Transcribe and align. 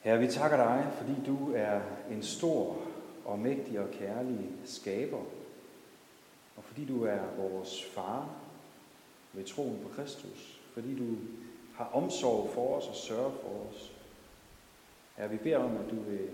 Herre, 0.00 0.18
vi 0.18 0.28
takker 0.28 0.56
dig, 0.56 0.92
fordi 0.96 1.12
du 1.26 1.52
er 1.54 1.80
en 2.10 2.22
stor 2.22 2.76
og 3.24 3.38
mægtig 3.38 3.80
og 3.80 3.90
kærlig 3.90 4.50
skaber, 4.64 5.22
og 6.56 6.64
fordi 6.64 6.84
du 6.84 7.04
er 7.04 7.20
vores 7.38 7.84
far 7.84 8.28
ved 9.32 9.44
troen 9.44 9.80
på 9.82 9.88
Kristus, 9.88 10.60
fordi 10.74 10.98
du 10.98 11.16
har 11.74 11.84
omsorg 11.84 12.50
for 12.54 12.76
os 12.76 12.88
og 12.88 12.94
sørger 12.94 13.30
for 13.30 13.66
os. 13.70 13.92
Herre, 15.16 15.30
vi 15.30 15.36
beder 15.36 15.58
om, 15.58 15.76
at 15.76 15.90
du 15.90 16.00
vil 16.00 16.28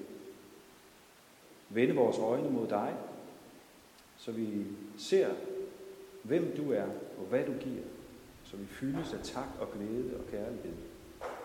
vende 1.69 1.95
vores 1.95 2.19
øjne 2.19 2.51
mod 2.51 2.69
dig, 2.69 2.95
så 4.17 4.33
vi 4.33 4.67
ser, 4.98 5.29
hvem 6.23 6.57
du 6.57 6.73
er 6.73 6.87
og 7.19 7.25
hvad 7.29 7.45
du 7.45 7.53
giver, 7.53 7.85
så 8.45 8.57
vi 8.57 8.67
fyldes 8.67 9.12
af 9.12 9.21
tak 9.23 9.48
og 9.61 9.73
glæde 9.73 10.17
og 10.19 10.30
kærlighed, 10.30 10.77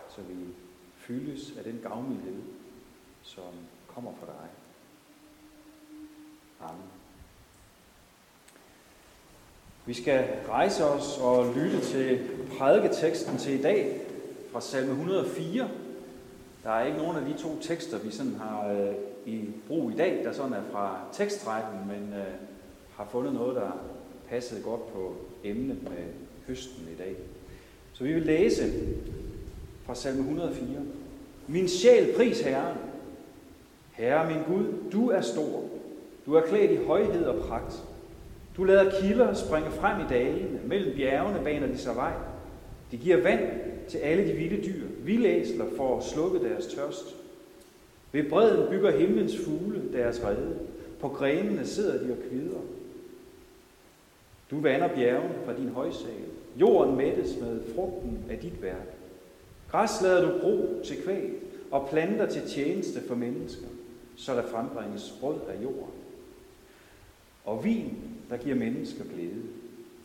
så 0.09 0.21
vi 0.21 0.35
fyldes 1.07 1.53
af 1.57 1.63
den 1.63 1.79
gavmildhed, 1.83 2.41
som 3.23 3.53
kommer 3.87 4.11
fra 4.19 4.25
dig. 4.25 4.49
Amen. 6.61 6.85
Vi 9.85 9.93
skal 9.93 10.27
rejse 10.49 10.85
os 10.85 11.17
og 11.17 11.53
lytte 11.55 11.81
til 11.81 12.29
prædiketeksten 12.57 13.37
til 13.37 13.59
i 13.59 13.61
dag 13.61 14.01
fra 14.51 14.61
salme 14.61 14.91
104. 14.91 15.69
Der 16.63 16.71
er 16.71 16.85
ikke 16.85 16.97
nogen 16.97 17.17
af 17.17 17.25
de 17.25 17.41
to 17.41 17.61
tekster, 17.61 17.99
vi 17.99 18.11
sådan 18.11 18.35
har 18.35 18.67
øh, 18.67 18.95
i 19.25 19.49
brug 19.67 19.91
i 19.91 19.95
dag, 19.95 20.23
der 20.23 20.33
sådan 20.33 20.53
er 20.53 20.63
fra 20.71 20.99
tekstrækken, 21.13 21.79
men 21.87 22.13
øh, 22.13 22.33
har 22.95 23.07
fundet 23.11 23.33
noget, 23.33 23.55
der 23.55 23.71
passede 24.29 24.63
godt 24.63 24.93
på 24.93 25.15
emnet 25.43 25.83
med 25.83 26.05
høsten 26.47 26.87
i 26.93 26.95
dag. 26.95 27.15
Så 27.93 28.03
vi 28.03 28.13
vil 28.13 28.23
læse 28.23 28.63
fra 29.85 29.95
salme 29.95 30.19
104. 30.19 30.67
Min 31.47 31.67
sjæl 31.67 32.13
pris 32.15 32.41
Herren. 32.41 32.77
Herre 33.91 34.27
min 34.27 34.43
Gud, 34.47 34.65
du 34.91 35.09
er 35.09 35.21
stor. 35.21 35.63
Du 36.25 36.33
er 36.33 36.41
klædt 36.41 36.71
i 36.71 36.85
højhed 36.85 37.25
og 37.25 37.41
pragt. 37.41 37.83
Du 38.57 38.63
lader 38.63 39.01
kilder 39.01 39.33
springe 39.33 39.71
frem 39.71 40.01
i 40.01 40.09
dalene. 40.09 40.59
Mellem 40.65 40.95
bjergene 40.95 41.43
baner 41.43 41.67
de 41.67 41.77
sig 41.77 41.95
vej. 41.95 42.13
De 42.91 42.97
giver 42.97 43.21
vand 43.21 43.49
til 43.87 43.97
alle 43.97 44.27
de 44.27 44.33
vilde 44.33 44.65
dyr. 44.65 44.85
Vildæsler 45.03 45.65
for 45.77 45.97
at 45.97 46.03
slukke 46.03 46.49
deres 46.49 46.67
tørst. 46.67 47.15
Ved 48.11 48.29
bredden 48.29 48.69
bygger 48.69 48.97
himlens 48.97 49.37
fugle 49.45 49.81
deres 49.93 50.23
rede. 50.23 50.55
På 50.99 51.07
grenene 51.07 51.65
sidder 51.65 52.07
de 52.07 52.11
og 52.11 52.17
kvider. 52.29 52.59
Du 54.51 54.59
vander 54.59 54.87
bjergene 54.87 55.35
fra 55.45 55.53
din 55.57 55.69
højsal. 55.69 56.25
Jorden 56.55 56.95
mættes 56.95 57.37
med 57.41 57.61
frugten 57.75 58.19
af 58.29 58.37
dit 58.37 58.61
værk. 58.61 59.00
Græs 59.71 60.01
lader 60.01 60.31
du 60.31 60.39
gro 60.39 60.81
til 60.85 61.03
kvæg 61.03 61.33
og 61.71 61.89
planter 61.89 62.25
til 62.25 62.49
tjeneste 62.49 63.01
for 63.07 63.15
mennesker, 63.15 63.67
så 64.15 64.35
der 64.35 64.47
frembringes 64.47 65.13
brød 65.19 65.39
af 65.49 65.63
jorden. 65.63 66.01
Og 67.45 67.63
vin, 67.63 67.97
der 68.29 68.37
giver 68.37 68.55
mennesker 68.55 69.03
glæde. 69.03 69.43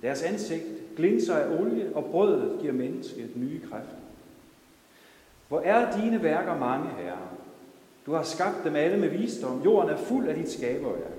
Deres 0.02 0.22
ansigt 0.22 0.64
glinser 0.96 1.34
af 1.36 1.60
olie, 1.60 1.90
og 1.94 2.04
brødet 2.04 2.60
giver 2.60 2.72
mennesket 2.72 3.36
nye 3.36 3.60
kræfter. 3.60 3.96
Hvor 5.48 5.60
er 5.60 6.00
dine 6.00 6.22
værker 6.22 6.58
mange, 6.58 6.88
Herre? 6.88 7.28
Du 8.06 8.12
har 8.12 8.22
skabt 8.22 8.64
dem 8.64 8.76
alle 8.76 8.98
med 8.98 9.08
visdom. 9.08 9.62
Jorden 9.64 9.90
er 9.90 9.96
fuld 9.96 10.28
af 10.28 10.34
dit 10.34 10.50
skaberværk. 10.50 11.12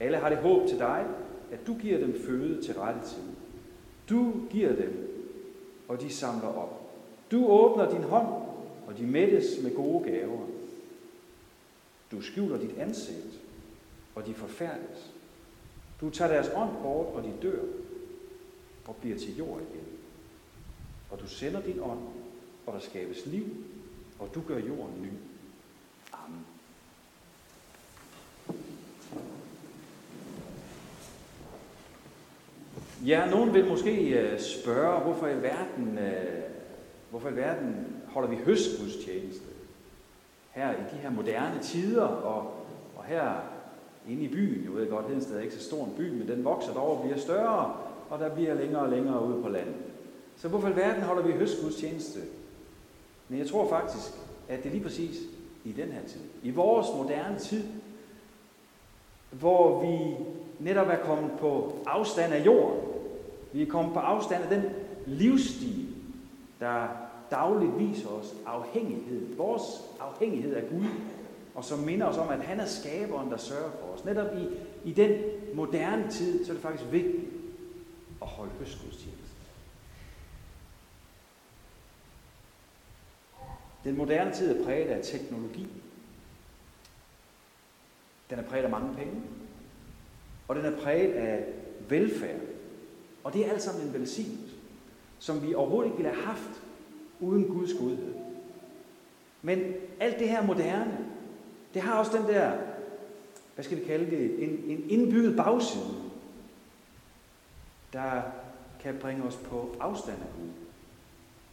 Alle 0.00 0.16
har 0.16 0.28
det 0.28 0.38
håb 0.38 0.68
til 0.68 0.78
dig, 0.78 1.04
at 1.52 1.66
du 1.66 1.74
giver 1.74 1.98
dem 1.98 2.20
føde 2.26 2.62
til 2.62 2.74
rette 2.74 3.00
tid. 3.00 3.22
Du 4.10 4.32
giver 4.50 4.76
dem, 4.76 5.10
og 5.88 6.00
de 6.00 6.10
samler 6.10 6.48
op. 6.48 6.83
Du 7.30 7.46
åbner 7.46 7.90
din 7.90 8.02
hånd, 8.02 8.26
og 8.86 8.98
de 8.98 9.02
mættes 9.02 9.62
med 9.62 9.74
gode 9.74 10.04
gaver. 10.04 10.46
Du 12.10 12.20
skjuler 12.20 12.58
dit 12.58 12.78
ansigt, 12.78 13.40
og 14.14 14.26
de 14.26 14.34
forfærdes. 14.34 15.12
Du 16.00 16.10
tager 16.10 16.32
deres 16.32 16.50
ånd 16.56 16.70
bort, 16.82 17.06
og 17.06 17.22
de 17.22 17.32
dør, 17.42 17.62
og 18.86 18.96
bliver 18.96 19.18
til 19.18 19.36
jord 19.36 19.60
igen. 19.60 19.86
Og 21.10 21.20
du 21.20 21.28
sender 21.28 21.62
din 21.62 21.80
ånd, 21.80 22.00
og 22.66 22.72
der 22.72 22.80
skabes 22.80 23.26
liv, 23.26 23.44
og 24.18 24.30
du 24.34 24.42
gør 24.48 24.58
jorden 24.58 25.02
ny. 25.02 25.08
Amen. 26.12 26.46
Ja, 33.06 33.30
nogen 33.30 33.54
vil 33.54 33.68
måske 33.68 34.10
øh, 34.10 34.40
spørge, 34.40 35.00
hvorfor 35.00 35.28
i 35.28 35.42
verden, 35.42 35.98
øh, 35.98 36.43
hvorfor 37.14 37.28
i 37.28 37.36
verden 37.36 37.86
holder 38.06 38.28
vi 38.28 38.36
høstgudstjeneste 38.36 39.46
her 40.50 40.72
i 40.72 40.82
de 40.92 40.96
her 40.96 41.10
moderne 41.10 41.62
tider, 41.62 42.02
og, 42.02 42.52
og 42.96 43.04
her 43.04 43.32
inde 44.08 44.22
i 44.22 44.28
byen, 44.28 44.64
jeg 44.64 44.74
ved 44.74 44.90
godt, 44.90 45.06
Hedensted 45.06 45.36
er 45.36 45.42
ikke 45.42 45.54
så 45.54 45.62
stor 45.62 45.84
en 45.84 45.94
by, 45.96 46.10
men 46.10 46.28
den 46.28 46.44
vokser 46.44 46.72
derovre 46.72 46.96
og 46.96 47.02
bliver 47.02 47.18
større, 47.18 47.76
og 48.10 48.18
der 48.18 48.34
bliver 48.34 48.54
længere 48.54 48.82
og 48.82 48.88
længere 48.88 49.26
ude 49.26 49.42
på 49.42 49.48
landet. 49.48 49.74
Så 50.36 50.48
hvorfor 50.48 50.68
i 50.68 50.76
verden 50.76 51.02
holder 51.02 51.22
vi 51.22 51.32
høstgudstjeneste? 51.32 52.20
Men 53.28 53.38
jeg 53.38 53.46
tror 53.46 53.68
faktisk, 53.68 54.12
at 54.48 54.58
det 54.58 54.66
er 54.66 54.72
lige 54.72 54.84
præcis 54.84 55.16
i 55.64 55.72
den 55.72 55.88
her 55.88 56.02
tid, 56.06 56.20
i 56.42 56.50
vores 56.50 56.86
moderne 56.96 57.38
tid, 57.38 57.64
hvor 59.30 59.80
vi 59.80 60.16
netop 60.58 60.88
er 60.88 61.04
kommet 61.04 61.30
på 61.38 61.78
afstand 61.86 62.32
af 62.32 62.46
jorden. 62.46 62.80
Vi 63.52 63.62
er 63.62 63.66
kommet 63.66 63.94
på 63.94 64.00
afstand 64.00 64.42
af 64.42 64.50
den 64.50 64.70
livsstil, 65.06 65.86
der 66.60 67.03
dagligt 67.30 67.78
viser 67.78 68.08
os 68.08 68.34
afhængighed, 68.46 69.36
vores 69.36 69.62
afhængighed 70.00 70.54
af 70.54 70.68
Gud, 70.68 70.86
og 71.54 71.64
som 71.64 71.78
minder 71.78 72.06
os 72.06 72.16
om, 72.16 72.28
at 72.28 72.40
han 72.40 72.60
er 72.60 72.66
skaberen, 72.66 73.30
der 73.30 73.36
sørger 73.36 73.70
for 73.70 73.86
os. 73.86 74.04
Netop 74.04 74.36
i, 74.36 74.48
i 74.88 74.92
den 74.92 75.22
moderne 75.54 76.10
tid, 76.10 76.44
så 76.44 76.52
er 76.52 76.54
det 76.54 76.62
faktisk 76.62 76.92
vigtigt 76.92 77.24
at 78.22 78.28
holde 78.28 78.52
høstgudstjeneste. 78.58 79.24
Den 83.84 83.96
moderne 83.96 84.32
tid 84.32 84.56
er 84.60 84.64
præget 84.64 84.88
af 84.88 85.04
teknologi. 85.04 85.68
Den 88.30 88.38
er 88.38 88.42
præget 88.42 88.64
af 88.64 88.70
mange 88.70 88.94
penge. 88.94 89.22
Og 90.48 90.56
den 90.56 90.64
er 90.64 90.82
præget 90.82 91.12
af 91.12 91.44
velfærd. 91.88 92.40
Og 93.24 93.32
det 93.32 93.46
er 93.46 93.50
alt 93.50 93.62
sammen 93.62 93.86
en 93.86 93.94
velsignelse, 93.94 94.54
som 95.18 95.42
vi 95.42 95.54
overhovedet 95.54 95.86
ikke 95.86 95.96
ville 95.96 96.14
have 96.14 96.26
haft 96.26 96.62
uden 97.20 97.44
Guds 97.44 97.72
godhed. 97.72 98.14
Men 99.42 99.74
alt 100.00 100.18
det 100.18 100.28
her 100.28 100.46
moderne, 100.46 101.06
det 101.74 101.82
har 101.82 101.98
også 101.98 102.18
den 102.18 102.26
der, 102.26 102.58
hvad 103.54 103.64
skal 103.64 103.78
vi 103.78 103.84
kalde 103.84 104.10
det, 104.10 104.42
en, 104.44 104.50
en 104.50 104.90
indbygget 104.90 105.36
bagside, 105.36 105.94
der 107.92 108.22
kan 108.80 108.98
bringe 109.00 109.24
os 109.24 109.36
på 109.36 109.76
afstand 109.80 110.18
af 110.22 110.28
Gud. 110.40 110.50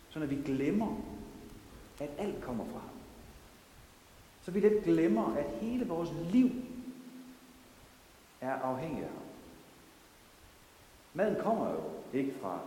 Sådan 0.09 0.29
at 0.29 0.38
vi 0.38 0.41
glemmer, 0.51 0.97
at 2.00 2.09
alt 2.17 2.41
kommer 2.41 2.66
fra 2.66 2.79
ham. 2.79 2.89
Så 4.41 4.51
vi 4.51 4.59
lidt 4.59 4.83
glemmer, 4.83 5.35
at 5.35 5.45
hele 5.61 5.88
vores 5.88 6.09
liv 6.31 6.50
er 8.41 8.53
afhængig 8.53 9.03
af 9.03 9.09
ham. 9.09 9.23
Maden 11.13 11.35
kommer 11.44 11.71
jo 11.71 11.79
ikke 12.13 12.33
fra 12.41 12.59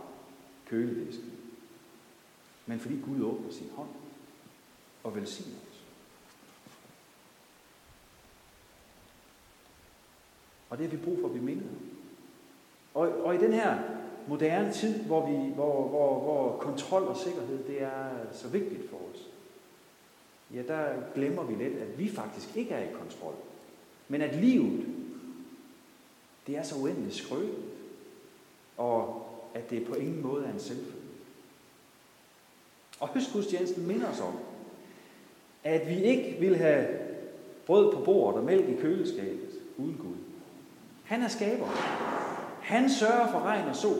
køledisken, 0.65 1.31
men 2.65 2.79
fordi 2.79 2.99
Gud 3.05 3.23
åbner 3.23 3.51
sin 3.51 3.69
hånd 3.75 3.89
og 5.03 5.15
velsigner 5.15 5.57
os. 5.71 5.81
Og 10.69 10.77
det 10.77 10.89
har 10.89 10.97
vi 10.97 11.03
brug 11.03 11.17
for 11.19 11.25
at 11.25 11.31
blive 11.31 11.45
mindet 11.45 11.69
og, 12.95 13.25
og 13.25 13.35
i 13.35 13.37
den 13.37 13.53
her 13.53 13.79
moderne 14.27 14.73
tid, 14.73 15.03
hvor, 15.03 15.29
vi, 15.29 15.53
hvor, 15.53 15.87
hvor, 15.87 16.19
hvor 16.19 16.57
kontrol 16.57 17.03
og 17.03 17.17
sikkerhed 17.17 17.63
det 17.67 17.81
er 17.81 18.09
så 18.33 18.47
vigtigt 18.47 18.89
for 18.89 18.97
os, 19.13 19.29
ja, 20.53 20.61
der 20.67 20.93
glemmer 21.15 21.43
vi 21.43 21.63
lidt, 21.63 21.77
at 21.77 21.99
vi 21.99 22.09
faktisk 22.09 22.57
ikke 22.57 22.73
er 22.73 22.89
i 22.89 22.93
kontrol. 22.93 23.35
Men 24.07 24.21
at 24.21 24.35
livet, 24.35 24.85
det 26.47 26.57
er 26.57 26.63
så 26.63 26.75
uendeligt 26.75 27.15
skrøbeligt, 27.15 27.73
og 28.77 29.25
at 29.53 29.69
det 29.69 29.87
på 29.87 29.93
ingen 29.93 30.21
måde 30.21 30.45
er 30.45 30.53
en 30.53 30.59
selvfølge. 30.59 30.94
Og 32.99 33.07
høstgudstjenesten 33.07 33.87
minder 33.87 34.09
os 34.11 34.21
om, 34.21 34.33
at 35.63 35.89
vi 35.89 36.03
ikke 36.03 36.37
vil 36.39 36.55
have 36.55 36.87
brød 37.65 37.93
på 37.93 38.01
bordet 38.01 38.39
og 38.39 38.45
mælk 38.45 38.69
i 38.69 38.75
køleskabet 38.81 39.49
uden 39.77 39.97
Gud. 40.01 40.15
Han 41.03 41.21
er 41.21 41.27
skaber. 41.27 41.65
Han 42.61 42.89
sørger 42.89 43.31
for 43.31 43.39
regn 43.39 43.69
og 43.69 43.75
sol. 43.75 43.97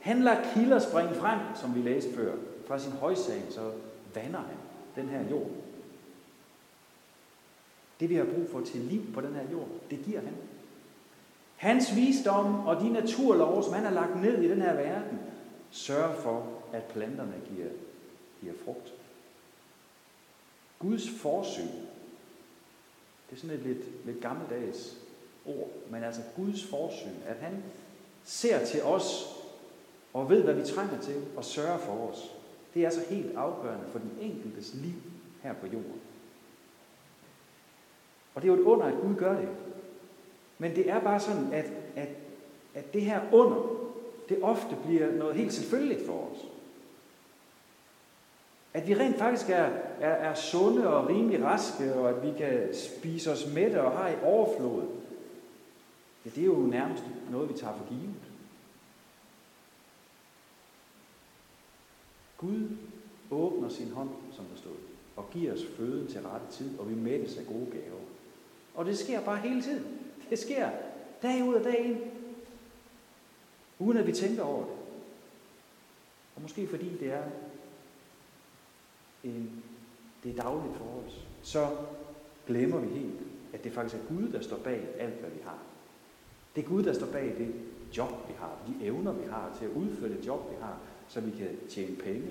Han 0.00 0.22
lader 0.22 0.52
kilder 0.54 0.78
springe 0.78 1.14
frem, 1.14 1.38
som 1.54 1.74
vi 1.74 1.80
læste 1.80 2.14
før. 2.14 2.34
Fra 2.66 2.78
sin 2.78 2.92
højsag, 2.92 3.42
så 3.50 3.70
vander 4.14 4.38
han 4.38 4.56
den 4.96 5.08
her 5.08 5.30
jord. 5.30 5.50
Det 8.00 8.10
vi 8.10 8.14
har 8.14 8.24
brug 8.24 8.48
for 8.52 8.60
til 8.60 8.80
liv 8.80 9.02
på 9.14 9.20
den 9.20 9.34
her 9.34 9.50
jord, 9.52 9.68
det 9.90 10.02
giver 10.04 10.20
han. 10.20 10.34
Hans 11.56 11.96
visdom 11.96 12.66
og 12.66 12.80
de 12.80 12.88
naturlove, 12.88 13.62
som 13.62 13.72
han 13.72 13.84
har 13.84 13.92
lagt 13.92 14.22
ned 14.22 14.42
i 14.42 14.48
den 14.48 14.62
her 14.62 14.74
verden, 14.74 15.18
sørger 15.70 16.14
for, 16.14 16.46
at 16.72 16.82
planterne 16.82 17.34
giver, 17.54 17.68
giver 18.42 18.54
frugt. 18.64 18.94
Guds 20.78 21.10
forsyn. 21.10 21.68
Det 23.30 23.36
er 23.36 23.40
sådan 23.40 23.56
et 23.56 23.62
lidt, 23.62 24.06
lidt 24.06 24.20
gammeldags 24.20 24.96
ord, 25.46 25.70
men 25.90 26.04
altså 26.04 26.22
Guds 26.36 26.64
forsyn, 26.64 27.22
at 27.26 27.36
han 27.36 27.62
ser 28.24 28.64
til 28.66 28.82
os 28.82 29.38
og 30.12 30.30
ved, 30.30 30.42
hvad 30.42 30.54
vi 30.54 30.64
trænger 30.64 31.00
til 31.00 31.22
og 31.36 31.44
sørger 31.44 31.78
for 31.78 31.92
os. 31.92 32.34
Det 32.74 32.82
er 32.82 32.86
altså 32.86 33.04
helt 33.08 33.36
afgørende 33.36 33.84
for 33.88 33.98
den 33.98 34.12
enkeltes 34.20 34.74
liv 34.74 34.94
her 35.42 35.52
på 35.52 35.66
jorden. 35.66 36.00
Og 38.34 38.42
det 38.42 38.48
er 38.48 38.54
jo 38.54 38.60
et 38.60 38.66
under, 38.66 38.86
at 38.86 39.00
Gud 39.02 39.14
gør 39.14 39.40
det. 39.40 39.48
Men 40.58 40.76
det 40.76 40.90
er 40.90 41.00
bare 41.00 41.20
sådan, 41.20 41.52
at, 41.52 41.72
at, 41.96 42.08
at 42.74 42.94
det 42.94 43.02
her 43.02 43.20
under, 43.32 43.82
det 44.28 44.42
ofte 44.42 44.76
bliver 44.86 45.12
noget 45.12 45.36
helt 45.36 45.52
selvfølgeligt 45.52 46.06
for 46.06 46.30
os. 46.30 46.38
At 48.74 48.88
vi 48.88 48.94
rent 48.94 49.18
faktisk 49.18 49.50
er, 49.50 49.68
er, 50.00 50.10
er 50.10 50.34
sunde 50.34 50.88
og 50.88 51.08
rimelig 51.08 51.44
raske, 51.44 51.94
og 51.94 52.10
at 52.10 52.22
vi 52.22 52.38
kan 52.38 52.74
spise 52.74 53.32
os 53.32 53.46
mætte 53.54 53.82
og 53.82 53.98
har 53.98 54.08
i 54.08 54.14
overflod. 54.22 54.82
Ja, 56.24 56.30
det 56.30 56.42
er 56.42 56.46
jo 56.46 56.56
nærmest 56.56 57.04
noget, 57.30 57.48
vi 57.48 57.54
tager 57.54 57.76
for 57.76 57.88
givet. 57.88 58.14
Gud 62.38 62.68
åbner 63.30 63.68
sin 63.68 63.90
hånd, 63.90 64.08
som 64.32 64.44
der 64.44 64.56
stod, 64.56 64.76
og 65.16 65.30
giver 65.30 65.52
os 65.52 65.64
føden 65.76 66.08
til 66.08 66.20
rette 66.20 66.46
tid, 66.50 66.78
og 66.78 66.90
vi 66.90 66.94
mættes 66.94 67.38
af 67.38 67.46
gode 67.46 67.66
gaver. 67.70 68.00
Og 68.74 68.84
det 68.84 68.98
sker 68.98 69.20
bare 69.20 69.38
hele 69.38 69.62
tiden. 69.62 69.98
Det 70.30 70.38
sker 70.38 70.70
dag 71.22 71.44
ud 71.44 71.54
af 71.54 71.62
dagen, 71.62 72.00
uden 73.78 73.98
at 73.98 74.06
vi 74.06 74.12
tænker 74.12 74.42
over 74.42 74.64
det. 74.64 74.74
Og 76.36 76.42
måske 76.42 76.66
fordi 76.66 76.98
det 76.98 77.12
er 77.12 77.22
end 79.24 79.48
det 80.24 80.36
daglige 80.36 80.74
for 80.74 80.84
os, 81.06 81.26
så 81.42 81.66
glemmer 82.46 82.78
vi 82.78 82.88
helt, 82.88 83.20
at 83.52 83.64
det 83.64 83.72
faktisk 83.72 84.02
er 84.02 84.14
Gud, 84.14 84.28
der 84.28 84.40
står 84.40 84.56
bag 84.56 84.88
alt, 84.98 85.14
hvad 85.14 85.30
vi 85.30 85.40
har. 85.44 85.58
Det 86.56 86.64
er 86.64 86.68
Gud, 86.68 86.82
der 86.82 86.92
står 86.92 87.06
bag 87.06 87.34
det 87.38 87.54
job, 87.96 88.28
vi 88.28 88.34
har, 88.38 88.56
de 88.66 88.86
evner, 88.86 89.12
vi 89.12 89.24
har 89.30 89.56
til 89.58 89.64
at 89.64 89.70
udføre 89.70 90.10
det 90.10 90.26
job, 90.26 90.50
vi 90.50 90.56
har, 90.60 90.76
så 91.08 91.20
vi 91.20 91.30
kan 91.30 91.48
tjene 91.68 91.96
penge, 91.96 92.28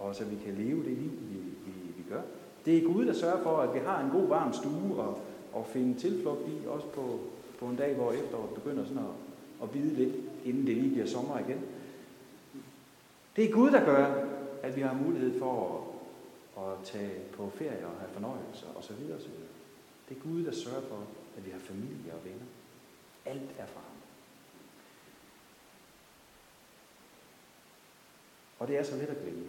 og 0.00 0.14
så 0.14 0.24
vi 0.24 0.36
kan 0.44 0.54
leve 0.54 0.84
det 0.84 0.92
liv, 0.92 1.10
vi, 1.10 1.36
vi, 1.66 1.72
vi 1.96 2.04
gør. 2.08 2.20
Det 2.64 2.76
er 2.76 2.92
Gud, 2.92 3.06
der 3.06 3.12
sørger 3.12 3.42
for, 3.42 3.56
at 3.56 3.74
vi 3.74 3.78
har 3.78 4.04
en 4.04 4.10
god 4.10 4.28
varm 4.28 4.52
stue 4.52 4.96
og, 4.96 5.18
og 5.52 5.66
finde 5.66 5.94
tilflugt 5.94 6.48
i, 6.48 6.66
også 6.66 6.86
på, 6.86 7.20
på 7.58 7.66
en 7.66 7.76
dag, 7.76 7.94
hvor 7.94 8.12
efteråret 8.12 8.50
begynder 8.54 8.84
sådan 8.84 8.98
at, 8.98 9.62
at 9.62 9.70
bide 9.70 9.94
lidt, 9.94 10.14
inden 10.44 10.66
det 10.66 10.76
lige 10.76 10.90
bliver 10.90 11.06
sommer 11.06 11.38
igen. 11.38 11.60
Det 13.36 13.44
er 13.44 13.52
Gud, 13.52 13.70
der 13.70 13.84
gør, 13.84 14.24
at 14.62 14.76
vi 14.76 14.80
har 14.80 14.98
mulighed 15.06 15.38
for 15.38 15.64
at, 15.64 15.87
at 16.66 16.84
tage 16.84 17.20
på 17.32 17.50
ferie 17.54 17.86
og 17.86 18.00
have 18.00 18.10
fornøjelser 18.12 18.66
osv. 18.76 18.92
osv. 18.92 19.30
Det 20.08 20.16
er 20.16 20.20
Gud, 20.20 20.44
der 20.44 20.52
sørger 20.52 20.88
for, 20.88 21.06
at 21.36 21.46
vi 21.46 21.50
har 21.50 21.58
familie 21.58 22.12
og 22.12 22.24
venner. 22.24 22.46
Alt 23.26 23.50
er 23.58 23.66
fra 23.66 23.80
ham. 23.80 23.98
Og 28.58 28.68
det 28.68 28.78
er 28.78 28.82
så 28.82 28.96
let 28.96 29.08
at 29.08 29.22
glemme. 29.22 29.44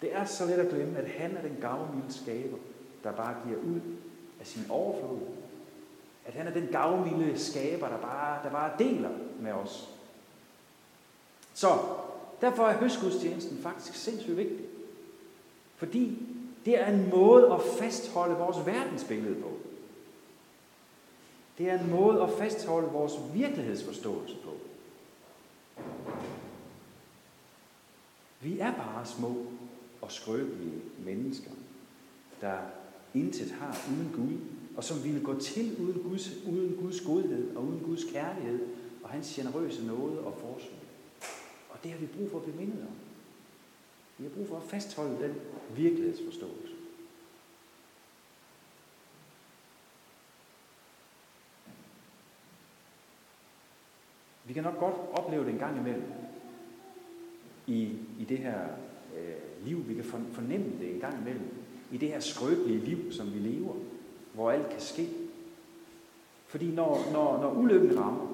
Det 0.00 0.14
er 0.14 0.24
så 0.24 0.46
let 0.46 0.58
at 0.58 0.68
glemme, 0.68 0.98
at 0.98 1.10
han 1.10 1.36
er 1.36 1.42
den 1.42 1.56
gavmilde 1.60 2.12
skaber, 2.12 2.58
der 3.04 3.12
bare 3.12 3.36
giver 3.46 3.58
ud 3.58 3.80
af 4.40 4.46
sin 4.46 4.70
overflod. 4.70 5.20
At 6.26 6.34
han 6.34 6.46
er 6.46 6.52
den 6.52 6.66
gavmilde 6.66 7.38
skaber, 7.38 7.88
der 7.88 8.00
bare, 8.00 8.44
der 8.44 8.50
bare 8.50 8.72
deler 8.78 9.10
med 9.40 9.52
os. 9.52 9.88
Så 11.54 11.78
derfor 12.40 12.66
er 12.66 12.78
høstgudstjenesten 12.78 13.58
faktisk 13.58 13.94
sindssygt 13.94 14.36
vigtig. 14.36 14.66
Fordi 15.76 16.18
det 16.64 16.80
er 16.80 16.86
en 16.86 17.10
måde 17.10 17.52
at 17.52 17.60
fastholde 17.78 18.34
vores 18.34 18.66
verdensbillede 18.66 19.42
på. 19.42 19.50
Det 21.58 21.70
er 21.70 21.80
en 21.80 21.90
måde 21.90 22.22
at 22.22 22.30
fastholde 22.30 22.88
vores 22.88 23.12
virkelighedsforståelse 23.34 24.36
på. 24.44 24.50
Vi 28.40 28.58
er 28.58 28.72
bare 28.72 29.06
små 29.06 29.46
og 30.00 30.12
skrøbelige 30.12 30.80
mennesker, 31.04 31.50
der 32.40 32.58
intet 33.14 33.50
har 33.50 33.86
uden 33.90 34.12
Gud, 34.14 34.38
og 34.76 34.84
som 34.84 35.04
ville 35.04 35.20
gå 35.20 35.40
til 35.40 35.76
uden 35.80 36.02
Guds, 36.02 36.30
uden 36.46 36.76
Guds 36.80 37.00
godhed 37.00 37.56
og 37.56 37.64
uden 37.64 37.80
Guds 37.80 38.04
kærlighed 38.12 38.60
og 39.02 39.10
hans 39.10 39.34
generøse 39.34 39.86
nåde 39.86 40.20
og 40.20 40.38
forsyn. 40.40 40.74
Og 41.70 41.78
det 41.82 41.90
har 41.90 41.98
vi 41.98 42.06
brug 42.06 42.30
for 42.30 42.38
at 42.38 42.44
blive 42.44 42.56
mindet 42.56 42.82
om. 42.82 43.05
Vi 44.18 44.24
har 44.24 44.30
brug 44.30 44.48
for 44.48 44.56
at 44.56 44.62
fastholde 44.62 45.22
den 45.22 45.34
virkelighedsforståelse. 45.76 46.72
Vi 54.44 54.52
kan 54.52 54.62
nok 54.62 54.78
godt 54.78 54.94
opleve 55.12 55.44
det 55.44 55.52
en 55.52 55.58
gang 55.58 55.78
imellem 55.78 56.12
i, 57.66 57.82
i 58.18 58.24
det 58.28 58.38
her 58.38 58.60
øh, 59.16 59.66
liv. 59.66 59.88
Vi 59.88 59.94
kan 59.94 60.04
fornemme 60.04 60.72
det 60.80 60.94
en 60.94 61.00
gang 61.00 61.20
imellem 61.20 61.54
i 61.92 61.96
det 61.96 62.08
her 62.08 62.20
skrøbelige 62.20 62.84
liv, 62.84 63.12
som 63.12 63.34
vi 63.34 63.38
lever, 63.38 63.74
hvor 64.32 64.50
alt 64.50 64.68
kan 64.68 64.80
ske. 64.80 65.08
Fordi 66.46 66.70
når, 66.70 67.12
når, 67.12 67.40
når 67.40 67.52
ulykken 67.52 67.98
rammer, 67.98 68.26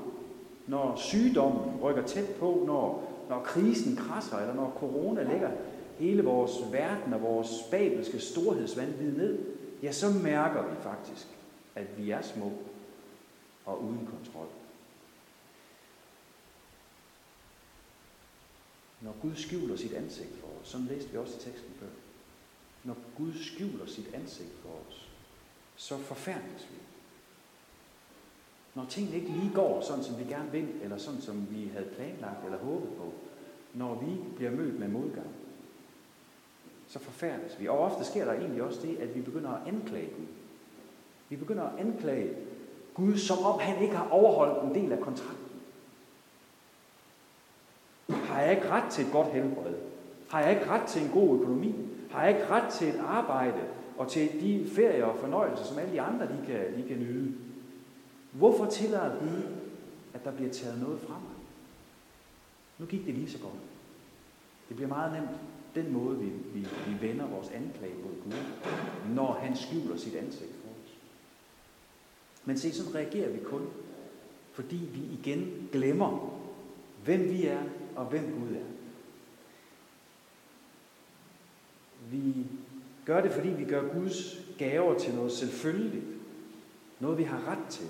når 0.66 0.96
sygdommen 0.96 1.80
rykker 1.82 2.02
tæt 2.02 2.28
på, 2.38 2.62
når, 2.66 3.11
når 3.28 3.42
krisen 3.42 3.96
krasser, 3.96 4.38
eller 4.38 4.54
når 4.54 4.76
corona 4.78 5.22
lægger 5.22 5.50
hele 5.98 6.22
vores 6.24 6.72
verden 6.72 7.12
og 7.12 7.22
vores 7.22 7.50
babelske 7.70 8.18
storhedsvandvid 8.18 9.12
ned, 9.16 9.38
ja, 9.82 9.92
så 9.92 10.10
mærker 10.10 10.68
vi 10.68 10.76
faktisk, 10.82 11.26
at 11.74 11.98
vi 11.98 12.10
er 12.10 12.22
små 12.22 12.52
og 13.64 13.84
uden 13.84 14.08
kontrol. 14.10 14.46
Når 19.00 19.14
Gud 19.22 19.34
skjuler 19.34 19.76
sit 19.76 19.92
ansigt 19.92 20.36
for 20.40 20.48
os, 20.60 20.68
sådan 20.68 20.86
læste 20.86 21.10
vi 21.10 21.18
også 21.18 21.36
i 21.36 21.40
teksten 21.40 21.74
før. 21.80 21.86
Når 22.84 22.96
Gud 23.16 23.32
skjuler 23.32 23.86
sit 23.86 24.14
ansigt 24.14 24.52
for 24.62 24.68
os, 24.88 25.08
så 25.76 25.98
forfærdes 25.98 26.68
vi. 26.70 26.91
Når 28.74 28.84
tingene 28.88 29.16
ikke 29.16 29.28
lige 29.28 29.54
går 29.54 29.80
sådan, 29.80 30.04
som 30.04 30.18
vi 30.18 30.24
gerne 30.24 30.50
vil, 30.50 30.68
eller 30.82 30.96
sådan, 30.96 31.20
som 31.20 31.46
vi 31.50 31.70
havde 31.72 31.88
planlagt 31.96 32.44
eller 32.44 32.58
håbet 32.58 32.88
på, 32.98 33.12
når 33.74 33.94
vi 33.94 34.16
bliver 34.36 34.50
mødt 34.50 34.78
med 34.78 34.88
modgang, 34.88 35.26
så 36.88 36.98
forfærdes 36.98 37.60
vi. 37.60 37.68
Og 37.68 37.78
ofte 37.78 38.04
sker 38.04 38.24
der 38.24 38.32
egentlig 38.32 38.62
også 38.62 38.86
det, 38.86 38.96
at 38.96 39.14
vi 39.14 39.20
begynder 39.20 39.50
at 39.50 39.60
anklage 39.66 40.06
Gud. 40.06 40.26
Vi 41.28 41.36
begynder 41.36 41.62
at 41.62 41.78
anklage 41.78 42.30
Gud, 42.94 43.16
som 43.16 43.38
om 43.38 43.60
han 43.60 43.82
ikke 43.82 43.96
har 43.96 44.08
overholdt 44.08 44.64
en 44.64 44.82
del 44.82 44.92
af 44.92 45.00
kontrakten. 45.00 45.46
Har 48.08 48.40
jeg 48.42 48.50
ikke 48.56 48.68
ret 48.68 48.90
til 48.90 49.06
et 49.06 49.12
godt 49.12 49.28
helbred? 49.28 49.74
Har 50.28 50.40
jeg 50.40 50.50
ikke 50.50 50.70
ret 50.70 50.88
til 50.88 51.02
en 51.02 51.10
god 51.10 51.40
økonomi? 51.40 51.74
Har 52.10 52.24
jeg 52.24 52.34
ikke 52.34 52.50
ret 52.50 52.72
til 52.72 52.88
et 52.88 53.00
arbejde 53.06 53.60
og 53.98 54.08
til 54.08 54.40
de 54.40 54.66
ferier 54.76 55.04
og 55.04 55.18
fornøjelser, 55.18 55.64
som 55.64 55.78
alle 55.78 55.92
de 55.92 56.00
andre 56.00 56.26
de 56.26 56.42
kan, 56.46 56.76
de 56.76 56.88
kan 56.88 56.98
nyde? 56.98 57.34
Hvorfor 58.32 58.66
tillader 58.66 59.18
Gud, 59.18 59.42
at 60.14 60.24
der 60.24 60.32
bliver 60.32 60.52
taget 60.52 60.80
noget 60.80 61.00
fra 61.00 61.12
mig? 61.12 61.36
Nu 62.78 62.86
gik 62.86 63.06
det 63.06 63.14
lige 63.14 63.30
så 63.30 63.38
godt. 63.38 63.62
Det 64.68 64.76
bliver 64.76 64.88
meget 64.88 65.12
nemt 65.12 65.40
den 65.74 65.92
måde, 65.92 66.18
vi, 66.18 66.28
vi, 66.28 66.66
vi 66.86 67.08
vender 67.08 67.26
vores 67.26 67.48
anklage 67.48 67.94
mod 67.94 68.14
Gud, 68.24 68.32
når 69.14 69.32
han 69.32 69.56
skjuler 69.56 69.96
sit 69.96 70.14
ansigt 70.14 70.52
for 70.62 70.68
os. 70.68 70.98
Men 72.44 72.58
se, 72.58 72.72
sådan 72.72 72.94
reagerer 72.94 73.30
vi 73.30 73.38
kun, 73.44 73.68
fordi 74.52 74.76
vi 74.76 75.18
igen 75.20 75.68
glemmer, 75.72 76.38
hvem 77.04 77.30
vi 77.30 77.46
er 77.46 77.62
og 77.96 78.04
hvem 78.06 78.24
Gud 78.24 78.56
er. 78.56 78.66
Vi 82.10 82.46
gør 83.04 83.20
det, 83.20 83.32
fordi 83.32 83.48
vi 83.48 83.64
gør 83.64 83.92
Guds 83.92 84.38
gaver 84.58 84.98
til 84.98 85.14
noget 85.14 85.32
selvfølgeligt. 85.32 86.04
Noget, 87.00 87.18
vi 87.18 87.22
har 87.22 87.48
ret 87.48 87.68
til. 87.70 87.86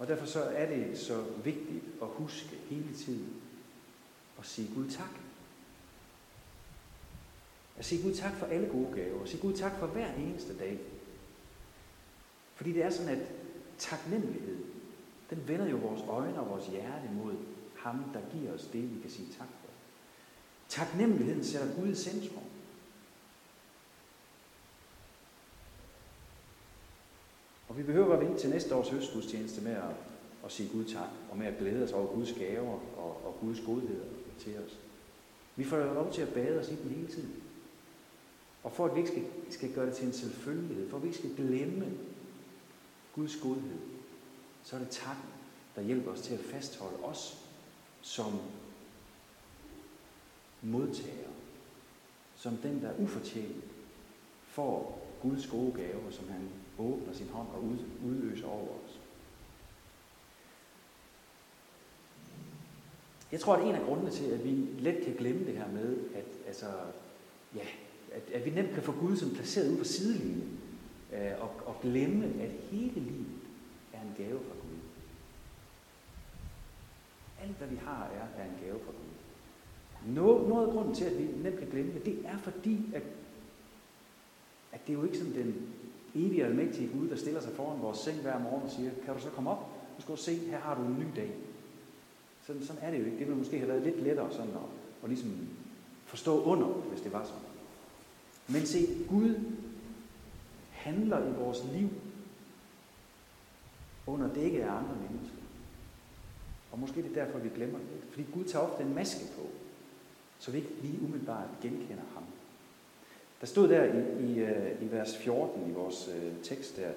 Og 0.00 0.08
derfor 0.08 0.26
så 0.26 0.42
er 0.42 0.66
det 0.66 0.98
så 0.98 1.24
vigtigt 1.44 1.84
at 2.02 2.08
huske 2.08 2.56
hele 2.68 2.96
tiden 2.96 3.42
at 4.38 4.46
sige 4.46 4.74
Gud 4.74 4.90
tak. 4.90 5.10
At 7.76 7.84
sige 7.84 8.02
Gud 8.02 8.14
tak 8.14 8.36
for 8.36 8.46
alle 8.46 8.68
gode 8.68 8.94
gaver. 8.94 9.22
At 9.22 9.28
sige 9.28 9.40
Gud 9.40 9.56
tak 9.56 9.78
for 9.78 9.86
hver 9.86 10.14
eneste 10.14 10.58
dag. 10.58 10.80
Fordi 12.54 12.72
det 12.72 12.84
er 12.84 12.90
sådan, 12.90 13.20
at 13.20 13.26
taknemmelighed, 13.78 14.64
den 15.30 15.48
vender 15.48 15.66
jo 15.66 15.76
vores 15.76 16.02
øjne 16.08 16.40
og 16.40 16.48
vores 16.48 16.66
hjerte 16.66 17.08
mod 17.12 17.34
ham, 17.76 18.04
der 18.14 18.38
giver 18.38 18.52
os 18.52 18.68
det, 18.72 18.94
vi 18.94 19.00
kan 19.00 19.10
sige 19.10 19.28
tak 19.38 19.48
for. 19.48 19.70
Taknemmeligheden 20.68 21.44
sætter 21.44 21.74
Gud 21.74 21.88
i 21.88 21.94
centrum. 21.94 22.44
Og 27.68 27.78
vi 27.78 27.82
behøver 27.82 28.09
til 28.40 28.50
næste 28.50 28.74
års 28.74 28.88
høstgudstjeneste 28.88 29.60
med 29.60 29.72
at, 29.72 29.94
at 30.44 30.52
sige 30.52 30.68
Gud 30.68 30.84
tak, 30.84 31.08
og 31.30 31.38
med 31.38 31.46
at 31.46 31.58
glæde 31.58 31.84
os 31.84 31.92
over 31.92 32.06
Guds 32.06 32.32
gaver 32.32 32.78
og, 32.96 33.26
og 33.26 33.36
Guds 33.40 33.60
godheder 33.60 34.04
til 34.38 34.58
os. 34.66 34.78
Vi 35.56 35.64
får 35.64 35.76
lov 35.76 36.12
til 36.12 36.22
at 36.22 36.34
bade 36.34 36.60
os 36.60 36.68
i 36.68 36.76
den 36.82 36.90
hele 36.90 37.08
tiden. 37.08 37.34
Og 38.64 38.72
for 38.72 38.86
at 38.86 38.94
vi 38.94 39.00
ikke 39.00 39.10
skal, 39.10 39.24
skal 39.50 39.72
gøre 39.72 39.86
det 39.86 39.94
til 39.94 40.06
en 40.06 40.12
selvfølgelighed, 40.12 40.90
for 40.90 40.96
at 40.96 41.02
vi 41.02 41.08
ikke 41.08 41.18
skal 41.18 41.36
glemme 41.36 41.92
Guds 43.14 43.36
godhed, 43.36 43.78
så 44.62 44.76
er 44.76 44.80
det 44.80 44.90
takken, 44.90 45.24
der 45.76 45.82
hjælper 45.82 46.10
os 46.10 46.20
til 46.20 46.34
at 46.34 46.40
fastholde 46.40 47.04
os 47.04 47.46
som 48.02 48.40
modtager, 50.62 51.28
som 52.36 52.56
den, 52.56 52.82
der 52.82 52.98
ufortjent, 52.98 53.64
får 54.42 54.99
Guds 55.22 55.46
gode 55.46 55.72
gave, 55.72 56.12
som 56.12 56.28
han 56.28 56.48
åbner 56.78 57.12
sin 57.12 57.28
hånd 57.28 57.48
og 57.48 57.64
udøser 58.04 58.46
over 58.46 58.68
os. 58.84 59.00
Jeg 63.32 63.40
tror, 63.40 63.56
at 63.56 63.68
en 63.68 63.74
af 63.74 63.84
grundene 63.86 64.10
til, 64.10 64.24
at 64.24 64.44
vi 64.44 64.50
let 64.78 65.04
kan 65.04 65.14
glemme 65.14 65.46
det 65.46 65.56
her 65.56 65.68
med, 65.68 65.98
at, 66.14 66.24
altså, 66.46 66.66
ja, 67.54 67.64
at, 68.12 68.22
at 68.34 68.44
vi 68.44 68.50
nemt 68.50 68.74
kan 68.74 68.82
få 68.82 68.92
Gud 68.92 69.16
som 69.16 69.30
placeret 69.30 69.72
ud 69.72 69.78
på 69.78 69.84
sidelinjen, 69.84 70.60
øh, 71.12 71.32
og, 71.40 71.50
og 71.66 71.76
glemme, 71.82 72.24
at 72.24 72.50
hele 72.50 73.00
livet 73.00 73.40
er 73.92 74.00
en 74.00 74.14
gave 74.16 74.38
fra 74.38 74.54
Gud. 74.54 74.78
Alt, 77.42 77.56
hvad 77.58 77.68
vi 77.68 77.76
har, 77.76 78.04
er, 78.04 78.42
er 78.42 78.44
en 78.44 78.56
gave 78.64 78.78
fra 78.78 78.92
Gud. 78.92 80.14
Noget, 80.14 80.48
noget 80.48 80.66
af 80.66 80.72
grunden 80.72 80.94
til, 80.94 81.04
at 81.04 81.18
vi 81.18 81.28
nemt 81.42 81.58
kan 81.58 81.68
glemme 81.70 81.94
det, 81.94 82.04
det 82.04 82.26
er 82.26 82.38
fordi, 82.38 82.78
at, 82.94 83.02
at 84.72 84.86
det 84.86 84.92
er 84.92 84.98
jo 84.98 85.04
ikke 85.04 85.18
sådan 85.18 85.34
den 85.34 85.68
evige 86.14 86.44
almægtige 86.44 86.88
Gud, 86.88 87.08
der 87.08 87.16
stiller 87.16 87.40
sig 87.40 87.52
foran 87.52 87.82
vores 87.82 87.98
seng 87.98 88.20
hver 88.20 88.38
morgen 88.38 88.62
og 88.62 88.70
siger, 88.70 88.90
kan 89.04 89.14
du 89.14 89.20
så 89.20 89.30
komme 89.30 89.50
op? 89.50 89.70
Nu 89.96 90.02
skal 90.02 90.14
du 90.14 90.20
se, 90.20 90.34
her 90.34 90.60
har 90.60 90.74
du 90.74 90.82
en 90.82 90.98
ny 90.98 91.06
dag. 91.16 91.30
Sådan, 92.46 92.62
sådan 92.62 92.82
er 92.82 92.90
det 92.90 92.98
jo 93.00 93.04
ikke. 93.04 93.18
Det 93.18 93.26
ville 93.26 93.38
måske 93.38 93.58
have 93.58 93.68
været 93.68 93.82
lidt 93.82 94.02
lettere 94.02 94.32
sådan 94.32 94.50
at, 94.50 94.60
at 95.02 95.08
ligesom 95.08 95.48
forstå 96.04 96.42
under, 96.42 96.66
hvis 96.66 97.00
det 97.00 97.12
var 97.12 97.24
sådan. 97.24 97.42
Men 98.48 98.66
se, 98.66 98.86
Gud 99.08 99.34
handler 100.70 101.28
i 101.28 101.32
vores 101.32 101.64
liv 101.72 101.88
under 104.06 104.34
dække 104.34 104.64
af 104.64 104.70
andre 104.70 104.96
mennesker. 105.10 105.36
Og 106.72 106.78
måske 106.78 107.02
det 107.02 107.16
er 107.16 107.24
derfor, 107.24 107.38
vi 107.38 107.48
glemmer 107.48 107.78
det. 107.78 108.00
Fordi 108.10 108.26
Gud 108.32 108.44
tager 108.44 108.66
ofte 108.66 108.84
en 108.84 108.94
maske 108.94 109.24
på, 109.36 109.46
så 110.38 110.50
vi 110.50 110.58
ikke 110.58 110.74
lige 110.82 111.02
umiddelbart 111.02 111.48
genkender 111.62 112.02
ham. 112.14 112.24
Der 113.40 113.46
stod 113.46 113.68
der 113.68 113.84
i, 113.84 114.24
i, 114.24 114.38
øh, 114.38 114.82
i 114.82 114.92
vers 114.92 115.16
14 115.16 115.70
i 115.70 115.72
vores 115.72 116.10
øh, 116.16 116.32
tekst 116.42 116.76
der, 116.76 116.88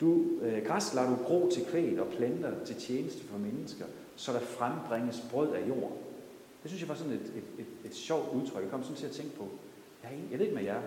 du, 0.00 0.24
øh, 0.42 0.66
græs 0.66 0.94
lader 0.94 1.16
du 1.16 1.24
gro 1.24 1.50
til 1.50 1.64
kvæl 1.64 2.00
og 2.00 2.06
planter 2.06 2.64
til 2.64 2.76
tjeneste 2.76 3.24
for 3.24 3.38
mennesker, 3.38 3.84
så 4.16 4.32
der 4.32 4.38
frembringes 4.38 5.24
brød 5.30 5.54
af 5.54 5.68
jord. 5.68 5.92
Det 6.62 6.70
synes 6.70 6.80
jeg 6.80 6.88
var 6.88 6.94
sådan 6.94 7.12
et, 7.12 7.32
et, 7.36 7.44
et, 7.58 7.66
et 7.84 7.94
sjovt 7.94 8.34
udtryk. 8.34 8.62
Jeg 8.62 8.70
kom 8.70 8.82
sådan 8.82 8.96
til 8.96 9.06
at 9.06 9.12
tænke 9.12 9.36
på, 9.36 9.48
jeg, 10.02 10.10
jeg 10.30 10.38
ved 10.38 10.46
ikke 10.46 10.56
med 10.56 10.64
jer, 10.64 10.80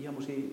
I 0.00 0.02
har 0.02 0.12
måske 0.12 0.44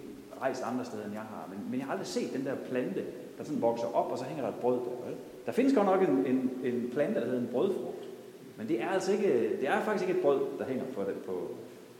rejst 0.41 0.63
andre 0.63 0.85
steder, 0.85 1.05
end 1.05 1.13
jeg 1.13 1.21
har, 1.21 1.49
men, 1.49 1.71
men 1.71 1.79
jeg 1.79 1.85
har 1.85 1.91
aldrig 1.91 2.07
set 2.07 2.33
den 2.33 2.45
der 2.45 2.55
plante, 2.55 3.05
der 3.37 3.43
sådan 3.43 3.61
vokser 3.61 3.87
op, 3.87 4.11
og 4.11 4.17
så 4.17 4.23
hænger 4.25 4.43
der 4.43 4.51
et 4.51 4.59
brød 4.61 4.79
der. 4.79 5.05
Vel? 5.05 5.15
Der 5.45 5.51
findes 5.51 5.73
godt 5.73 5.85
nok 5.85 6.01
en, 6.01 6.25
en, 6.25 6.51
en 6.63 6.89
plante, 6.93 7.19
der 7.19 7.25
hedder 7.25 7.41
en 7.41 7.49
brødfrugt, 7.51 8.07
men 8.57 8.67
det 8.67 8.81
er 8.81 8.89
altså 8.89 9.11
ikke, 9.11 9.57
det 9.59 9.67
er 9.67 9.81
faktisk 9.81 10.09
ikke 10.09 10.19
et 10.19 10.25
brød, 10.25 10.41
der 10.59 10.65
hænger 10.65 10.85
på, 10.93 11.01
den, 11.01 11.15
på, 11.25 11.51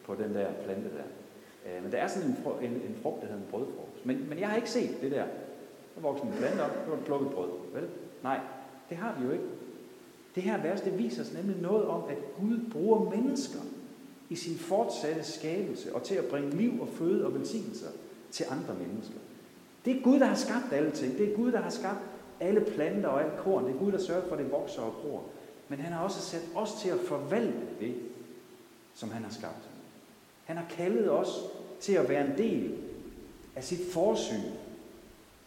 på 0.06 0.16
den 0.16 0.34
der 0.34 0.48
plante 0.66 0.90
der. 0.90 1.04
Øh, 1.66 1.84
men 1.84 1.92
der 1.92 1.98
er 1.98 2.08
sådan 2.08 2.30
en, 2.30 2.38
en, 2.62 2.72
en 2.72 2.96
frugt, 3.02 3.22
der 3.22 3.28
hedder 3.28 3.42
en 3.42 3.48
brødfrugt. 3.52 4.06
Men, 4.06 4.30
men 4.30 4.40
jeg 4.40 4.50
har 4.50 4.56
ikke 4.56 4.70
set 4.70 5.02
det 5.02 5.12
der. 5.12 5.26
Der 5.96 6.02
vokser 6.02 6.26
en 6.26 6.34
plante 6.38 6.62
op, 6.62 6.72
så 6.86 6.92
er 6.94 6.98
plukket 6.98 7.32
brød. 7.32 7.50
Vel? 7.74 7.88
Nej, 8.24 8.40
det 8.90 8.98
har 8.98 9.16
vi 9.20 9.26
jo 9.26 9.32
ikke. 9.32 9.46
Det 10.36 10.44
her 10.44 10.62
vers, 10.62 10.82
det 10.82 10.98
viser 10.98 11.22
os 11.22 11.34
nemlig 11.34 11.62
noget 11.62 11.86
om, 11.86 12.04
at 12.10 12.18
Gud 12.40 12.60
bruger 12.72 13.16
mennesker 13.16 13.60
i 14.30 14.36
sin 14.36 14.58
fortsatte 14.58 15.24
skabelse 15.24 15.96
og 15.96 16.04
til 16.04 16.16
at 16.16 16.26
bringe 16.26 16.50
liv 16.50 16.82
og 16.82 16.88
føde 16.88 17.26
og 17.26 17.34
velsignelser 17.34 17.88
til 18.32 18.46
andre 18.50 18.74
mennesker. 18.74 19.20
Det 19.86 19.98
er 19.98 20.02
Gud, 20.02 20.20
der 20.20 20.26
har 20.26 20.36
skabt 20.36 20.74
alle 20.74 20.92
ting. 20.92 21.18
Det 21.18 21.32
er 21.32 21.36
Gud, 21.36 21.52
der 21.52 21.62
har 21.62 21.70
skabt 21.70 22.00
alle 22.40 22.62
planter 22.62 23.10
og 23.10 23.24
alt 23.24 23.38
korn. 23.38 23.66
Det 23.66 23.76
er 23.76 23.80
Gud, 23.80 23.92
der 23.92 23.98
sørger 23.98 24.28
for, 24.28 24.36
at 24.36 24.44
det 24.44 24.52
vokser 24.52 24.82
og 24.82 24.94
gror. 25.02 25.24
Men 25.70 25.80
han 25.80 25.94
har 25.94 26.04
også 26.04 26.22
sat 26.22 26.42
os 26.56 26.74
til 26.82 26.90
at 26.90 27.00
forvalte 27.00 27.68
det, 27.80 27.96
som 28.94 29.12
han 29.12 29.24
har 29.24 29.32
skabt. 29.32 29.70
Han 30.46 30.58
har 30.58 30.66
kaldet 30.70 31.12
os 31.12 31.30
til 31.80 31.94
at 31.94 32.10
være 32.10 32.28
en 32.32 32.38
del 32.38 32.78
af 33.56 33.64
sit 33.64 33.92
forsyn 33.92 34.52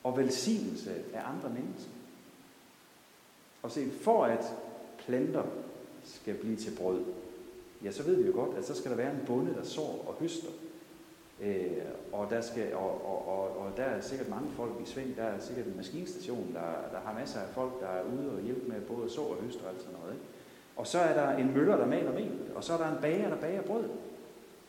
og 0.04 0.16
velsignelse 0.16 0.90
af 1.14 1.20
andre 1.24 1.48
mennesker. 1.48 1.92
Og 3.62 3.70
se, 3.70 3.90
for 3.90 4.24
at 4.24 4.44
planter 4.98 5.44
skal 6.04 6.34
blive 6.34 6.56
til 6.56 6.76
brød, 6.76 7.04
ja, 7.84 7.90
så 7.90 8.02
ved 8.02 8.16
vi 8.16 8.26
jo 8.26 8.32
godt, 8.32 8.58
at 8.58 8.66
så 8.66 8.74
skal 8.74 8.90
der 8.90 8.96
være 8.96 9.10
en 9.10 9.26
bonde, 9.26 9.54
der 9.54 9.64
sår 9.64 10.04
og 10.08 10.14
høster. 10.20 10.48
Øh, 11.40 11.70
og, 12.12 12.30
der 12.30 12.40
skal, 12.40 12.74
og, 12.74 13.06
og, 13.06 13.28
og, 13.28 13.58
og 13.58 13.76
der 13.76 13.82
er 13.82 14.00
sikkert 14.00 14.28
mange 14.28 14.50
folk 14.56 14.72
i 14.82 14.86
sving, 14.86 15.16
der 15.16 15.22
er 15.22 15.40
sikkert 15.40 15.66
en 15.66 15.76
maskinstation, 15.76 16.54
der, 16.54 16.60
der 16.92 17.00
har 17.04 17.14
masser 17.18 17.40
af 17.40 17.48
folk, 17.48 17.80
der 17.80 17.86
er 17.86 18.02
ude 18.02 18.30
og 18.36 18.42
hjælpe 18.42 18.68
med 18.68 18.80
både 18.80 19.04
at 19.04 19.10
så 19.10 19.20
og 19.20 19.36
høste 19.36 19.60
og 19.60 19.70
alt 19.70 19.80
sådan 19.80 19.98
noget. 20.00 20.14
Ikke? 20.14 20.26
Og 20.76 20.86
så 20.86 20.98
er 20.98 21.14
der 21.14 21.36
en 21.36 21.54
møller, 21.54 21.76
der 21.76 21.86
maler 21.86 22.12
mel, 22.12 22.38
og 22.54 22.64
så 22.64 22.72
er 22.72 22.76
der 22.76 22.92
en 22.92 23.02
bager, 23.02 23.28
der 23.28 23.36
bager 23.36 23.62
brød. 23.62 23.84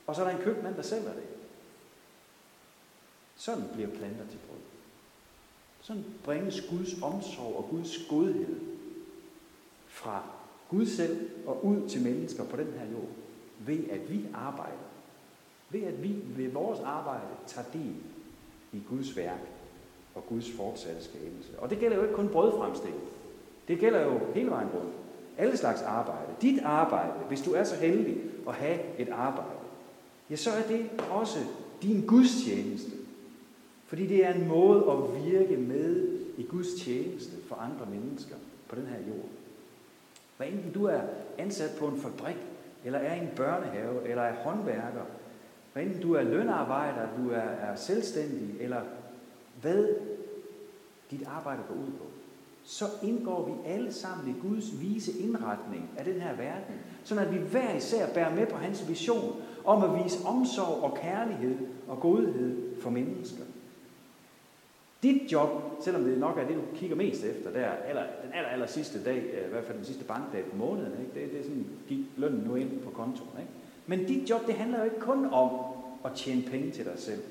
Og 0.10 0.16
så 0.16 0.24
er 0.24 0.30
der 0.30 0.38
en 0.38 0.44
købmand, 0.44 0.76
der 0.76 0.82
sælger 0.82 1.14
det. 1.14 1.24
Sådan 3.36 3.64
bliver 3.74 3.90
planter 3.90 4.28
til 4.30 4.38
brød. 4.48 4.60
Sådan 5.82 6.06
bringes 6.24 6.62
Guds 6.70 7.02
omsorg 7.02 7.56
og 7.56 7.68
Guds 7.72 8.08
godhed 8.10 8.60
fra 9.88 10.24
Gud 10.70 10.86
selv 10.86 11.30
og 11.46 11.66
ud 11.66 11.90
til 11.90 12.02
mennesker 12.02 12.46
på 12.46 12.58
den 12.58 12.74
her 12.74 12.92
jord, 12.92 13.10
ved 13.60 13.90
at 13.90 14.12
vi 14.12 14.28
arbejder. 14.34 14.88
Ved 15.70 15.84
at 15.84 16.04
vi 16.04 16.16
ved 16.36 16.52
vores 16.52 16.80
arbejde 16.80 17.28
tager 17.48 17.68
del 17.74 17.96
i 18.74 18.82
Guds 18.90 19.18
værk 19.18 19.42
og 20.16 20.26
Guds 20.30 20.52
fortsatte 20.52 21.04
skabelse. 21.04 21.60
Og 21.60 21.70
det 21.70 21.80
gælder 21.80 21.98
jo 21.98 22.04
ikke 22.04 22.16
kun 22.16 22.30
brødfremstilling. 22.30 23.04
Det 23.68 23.80
gælder 23.80 24.02
jo 24.02 24.20
hele 24.34 24.50
vejen 24.50 24.70
rundt. 24.70 24.94
Alle 25.38 25.58
slags 25.58 25.82
arbejde. 25.82 26.32
Dit 26.42 26.60
arbejde, 26.64 27.14
hvis 27.28 27.42
du 27.42 27.52
er 27.52 27.64
så 27.64 27.76
heldig 27.76 28.18
at 28.48 28.54
have 28.54 28.80
et 28.98 29.10
arbejde, 29.10 29.59
ja, 30.30 30.36
så 30.36 30.52
er 30.52 30.68
det 30.68 30.90
også 31.12 31.40
din 31.82 32.06
gudstjeneste. 32.06 32.92
Fordi 33.86 34.08
det 34.08 34.26
er 34.26 34.34
en 34.34 34.48
måde 34.48 34.92
at 34.92 35.26
virke 35.26 35.58
med 35.58 36.18
i 36.38 36.44
Guds 36.44 36.74
tjeneste 36.82 37.32
for 37.48 37.56
andre 37.56 37.88
mennesker 37.92 38.36
på 38.68 38.76
den 38.76 38.86
her 38.86 38.98
jord. 39.08 39.30
Hvad 40.38 40.48
enten 40.48 40.72
du 40.72 40.86
er 40.86 41.02
ansat 41.38 41.72
på 41.80 41.88
en 41.88 42.02
fabrik, 42.02 42.38
eller 42.86 43.00
er 43.00 43.16
i 43.16 43.20
en 43.20 43.30
børnehave, 43.36 44.10
eller 44.10 44.24
er 44.24 44.36
håndværker, 44.36 45.06
hvad 45.74 45.84
enten 45.84 46.02
du 46.02 46.14
er 46.14 46.24
lønarbejder, 46.24 47.08
du 47.18 47.30
er, 47.30 47.38
er 47.38 47.76
selvstændig, 47.76 48.56
eller 48.60 48.82
hvad 49.62 49.88
dit 51.12 51.24
arbejde 51.28 51.62
går 51.68 51.76
ud 51.76 51.92
på, 51.92 52.06
så 52.64 52.86
indgår 53.04 53.46
vi 53.46 53.70
alle 53.70 53.94
sammen 53.94 54.36
i 54.36 54.48
Guds 54.48 54.82
vise 54.82 55.20
indretning 55.20 55.90
af 55.98 56.06
den 56.06 56.22
her 56.22 56.36
verden, 56.36 56.76
sådan 57.04 57.28
at 57.28 57.34
vi 57.34 57.38
hver 57.38 57.76
især 57.76 58.14
bærer 58.14 58.36
med 58.36 58.48
på 58.48 58.58
hans 58.58 58.90
vision 58.90 59.42
om 59.70 59.84
at 59.84 60.04
vise 60.04 60.26
omsorg 60.26 60.84
og 60.84 60.98
kærlighed 60.98 61.58
og 61.88 62.00
godhed 62.00 62.82
for 62.82 62.90
mennesker. 62.90 63.44
Dit 65.04 65.32
job, 65.32 65.50
selvom 65.82 66.04
det 66.04 66.18
nok 66.18 66.38
er 66.38 66.48
det, 66.48 66.56
du 66.56 66.62
kigger 66.76 66.96
mest 66.96 67.24
efter 67.24 67.52
der, 67.52 67.72
eller 67.90 68.04
den 68.24 68.34
aller, 68.34 68.50
aller 68.50 68.66
sidste 68.66 69.04
dag, 69.04 69.18
øh, 69.18 69.46
i 69.46 69.50
hvert 69.50 69.66
fald 69.66 69.78
den 69.78 69.86
sidste 69.86 70.04
bankdag 70.04 70.46
på 70.46 70.56
måneden, 70.56 71.02
ikke? 71.02 71.20
Det, 71.20 71.32
det 71.32 71.40
er 71.40 71.44
sådan, 71.44 71.68
gik 71.88 72.00
lønnen 72.18 72.42
nu 72.42 72.56
ind 72.56 72.82
på 72.82 72.90
kontoen. 72.90 73.40
Ikke? 73.40 73.52
Men 73.88 74.06
dit 74.06 74.30
job, 74.30 74.48
det 74.48 74.56
handler 74.56 74.78
jo 74.78 74.84
ikke 74.84 75.00
kun 75.00 75.26
om 75.26 75.50
at 76.06 76.12
tjene 76.16 76.42
penge 76.42 76.72
til 76.72 76.86
dig 76.86 77.00
selv. 77.00 77.24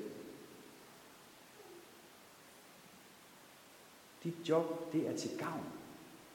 Dit 4.23 4.49
job, 4.49 4.93
det 4.93 5.07
er 5.07 5.15
til 5.15 5.29
gavn 5.37 5.63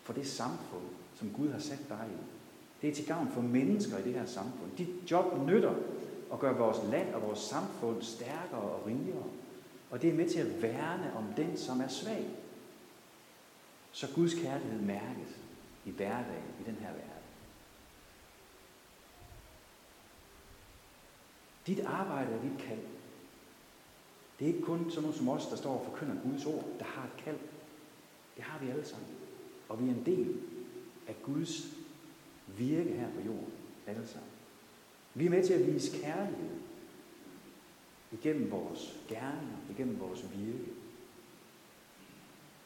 for 0.02 0.12
det 0.12 0.26
samfund, 0.26 0.84
som 1.14 1.30
Gud 1.37 1.49
har 1.49 1.61
sat 1.61 1.88
dig 1.88 2.06
i. 2.11 2.43
Det 2.84 2.90
er 2.90 2.94
til 2.94 3.06
gavn 3.06 3.28
for 3.28 3.40
mennesker 3.40 3.98
i 3.98 4.02
det 4.02 4.14
her 4.14 4.26
samfund. 4.26 4.70
Dit 4.78 5.10
job 5.10 5.46
nytter 5.46 5.74
og 6.30 6.40
gør 6.40 6.52
vores 6.52 6.78
land 6.90 7.14
og 7.14 7.22
vores 7.22 7.38
samfund 7.38 8.02
stærkere 8.02 8.60
og 8.60 8.86
rigere. 8.86 9.24
Og 9.90 10.02
det 10.02 10.10
er 10.10 10.14
med 10.14 10.28
til 10.28 10.38
at 10.38 10.62
værne 10.62 11.16
om 11.16 11.24
den, 11.36 11.56
som 11.56 11.80
er 11.80 11.88
svag. 11.88 12.30
Så 13.92 14.06
Guds 14.14 14.34
kærlighed 14.34 14.80
mærkes 14.80 15.40
i 15.84 15.90
hverdagen 15.90 16.54
i 16.60 16.64
den 16.66 16.74
her 16.74 16.92
verden. 16.92 17.24
Dit 21.66 21.80
arbejde 21.80 22.32
er 22.32 22.42
dit 22.42 22.58
kald. 22.58 22.84
Det 24.38 24.44
er 24.44 24.52
ikke 24.54 24.66
kun 24.66 24.90
sådan 24.90 25.02
nogle 25.02 25.18
som 25.18 25.28
os, 25.28 25.46
der 25.46 25.56
står 25.56 25.78
og 25.78 25.84
forkynder 25.84 26.22
Guds 26.22 26.46
ord, 26.46 26.64
der 26.78 26.84
har 26.84 27.04
et 27.04 27.24
kald. 27.24 27.38
Det 28.36 28.44
har 28.44 28.58
vi 28.58 28.70
alle 28.70 28.86
sammen. 28.86 29.08
Og 29.68 29.82
vi 29.82 29.88
er 29.88 29.94
en 29.94 30.06
del 30.06 30.36
af 31.08 31.16
Guds 31.22 31.83
virke 32.58 32.90
her 32.90 33.06
på 33.14 33.20
jorden. 33.26 33.52
Alle 33.87 34.06
sammen. 34.06 34.30
Vi 35.14 35.26
er 35.26 35.30
med 35.30 35.44
til 35.44 35.52
at 35.52 35.75
vise 35.75 35.99
kærlighed 36.02 36.56
igennem 38.12 38.50
vores 38.50 39.00
gerninger, 39.08 39.56
igennem 39.70 40.00
vores 40.00 40.25
virke. 40.37 40.70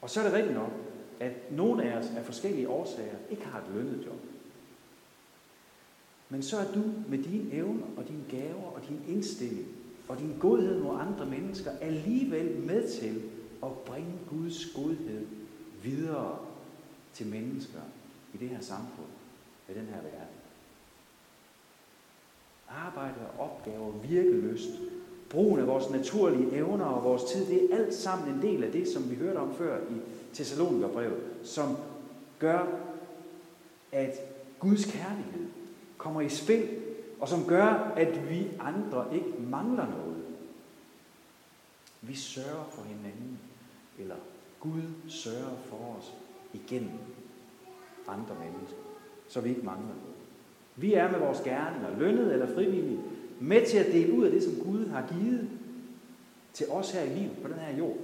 Og 0.00 0.10
så 0.10 0.20
er 0.20 0.24
det 0.24 0.32
rigtigt 0.32 0.54
nok, 0.54 0.72
at 1.20 1.52
nogle 1.52 1.82
af 1.82 1.98
os 1.98 2.06
af 2.16 2.24
forskellige 2.24 2.68
årsager 2.68 3.16
ikke 3.30 3.44
har 3.44 3.60
et 3.60 3.74
lønnet 3.74 4.06
job. 4.06 4.20
Men 6.28 6.42
så 6.42 6.58
er 6.58 6.72
du 6.72 6.82
med 7.08 7.18
dine 7.18 7.52
evner 7.52 7.86
og 7.96 8.08
dine 8.08 8.24
gaver 8.28 8.70
og 8.70 8.88
din 8.88 9.00
indstilling 9.08 9.68
og 10.08 10.18
din 10.18 10.38
godhed 10.38 10.82
mod 10.82 11.00
andre 11.00 11.26
mennesker 11.26 11.70
alligevel 11.80 12.60
med 12.60 12.88
til 12.88 13.22
at 13.62 13.72
bringe 13.72 14.12
Guds 14.30 14.72
godhed 14.74 15.26
videre 15.82 16.38
til 17.12 17.26
mennesker 17.26 17.80
i 18.34 18.36
det 18.36 18.48
her 18.48 18.60
samfund, 18.60 19.07
i 19.68 19.72
den 19.72 19.86
her 19.86 20.02
verden. 20.02 20.38
Arbejde 22.68 23.14
og 23.38 23.44
opgaver, 23.44 23.92
virkeløst, 23.92 24.68
brugen 25.30 25.60
af 25.60 25.66
vores 25.66 25.90
naturlige 25.90 26.56
evner 26.56 26.84
og 26.84 27.04
vores 27.04 27.24
tid, 27.24 27.46
det 27.46 27.72
er 27.72 27.76
alt 27.76 27.94
sammen 27.94 28.34
en 28.34 28.42
del 28.42 28.64
af 28.64 28.72
det, 28.72 28.88
som 28.88 29.10
vi 29.10 29.14
hørte 29.14 29.36
om 29.36 29.54
før 29.54 29.80
i 29.80 30.00
Thessalonikerbrevet, 30.34 31.22
som 31.44 31.76
gør, 32.38 32.66
at 33.92 34.14
Guds 34.58 34.84
kærlighed 34.84 35.46
kommer 35.98 36.20
i 36.20 36.28
spil, 36.28 36.68
og 37.20 37.28
som 37.28 37.44
gør, 37.46 37.92
at 37.96 38.30
vi 38.30 38.48
andre 38.60 39.06
ikke 39.14 39.32
mangler 39.38 39.86
noget. 39.86 40.24
Vi 42.02 42.14
sørger 42.14 42.64
for 42.70 42.82
hinanden, 42.82 43.38
eller 43.98 44.16
Gud 44.60 44.82
sørger 45.08 45.56
for 45.64 45.96
os 45.98 46.14
igennem 46.54 46.98
andre 48.08 48.34
mennesker, 48.34 48.87
så 49.28 49.40
vi 49.40 49.48
ikke 49.48 49.62
mangler 49.62 49.86
noget. 49.86 50.02
Vi 50.76 50.94
er 50.94 51.10
med 51.10 51.18
vores 51.18 51.40
gerninger, 51.40 51.98
lønnet 51.98 52.32
eller 52.32 52.54
frivillige, 52.54 53.00
med 53.40 53.66
til 53.66 53.78
at 53.78 53.92
dele 53.92 54.12
ud 54.12 54.24
af 54.24 54.30
det, 54.30 54.42
som 54.42 54.64
Gud 54.64 54.86
har 54.86 55.06
givet 55.08 55.48
til 56.52 56.66
os 56.70 56.92
her 56.92 57.02
i 57.02 57.08
livet 57.08 57.38
på 57.42 57.48
den 57.48 57.58
her 57.58 57.76
jord, 57.76 57.96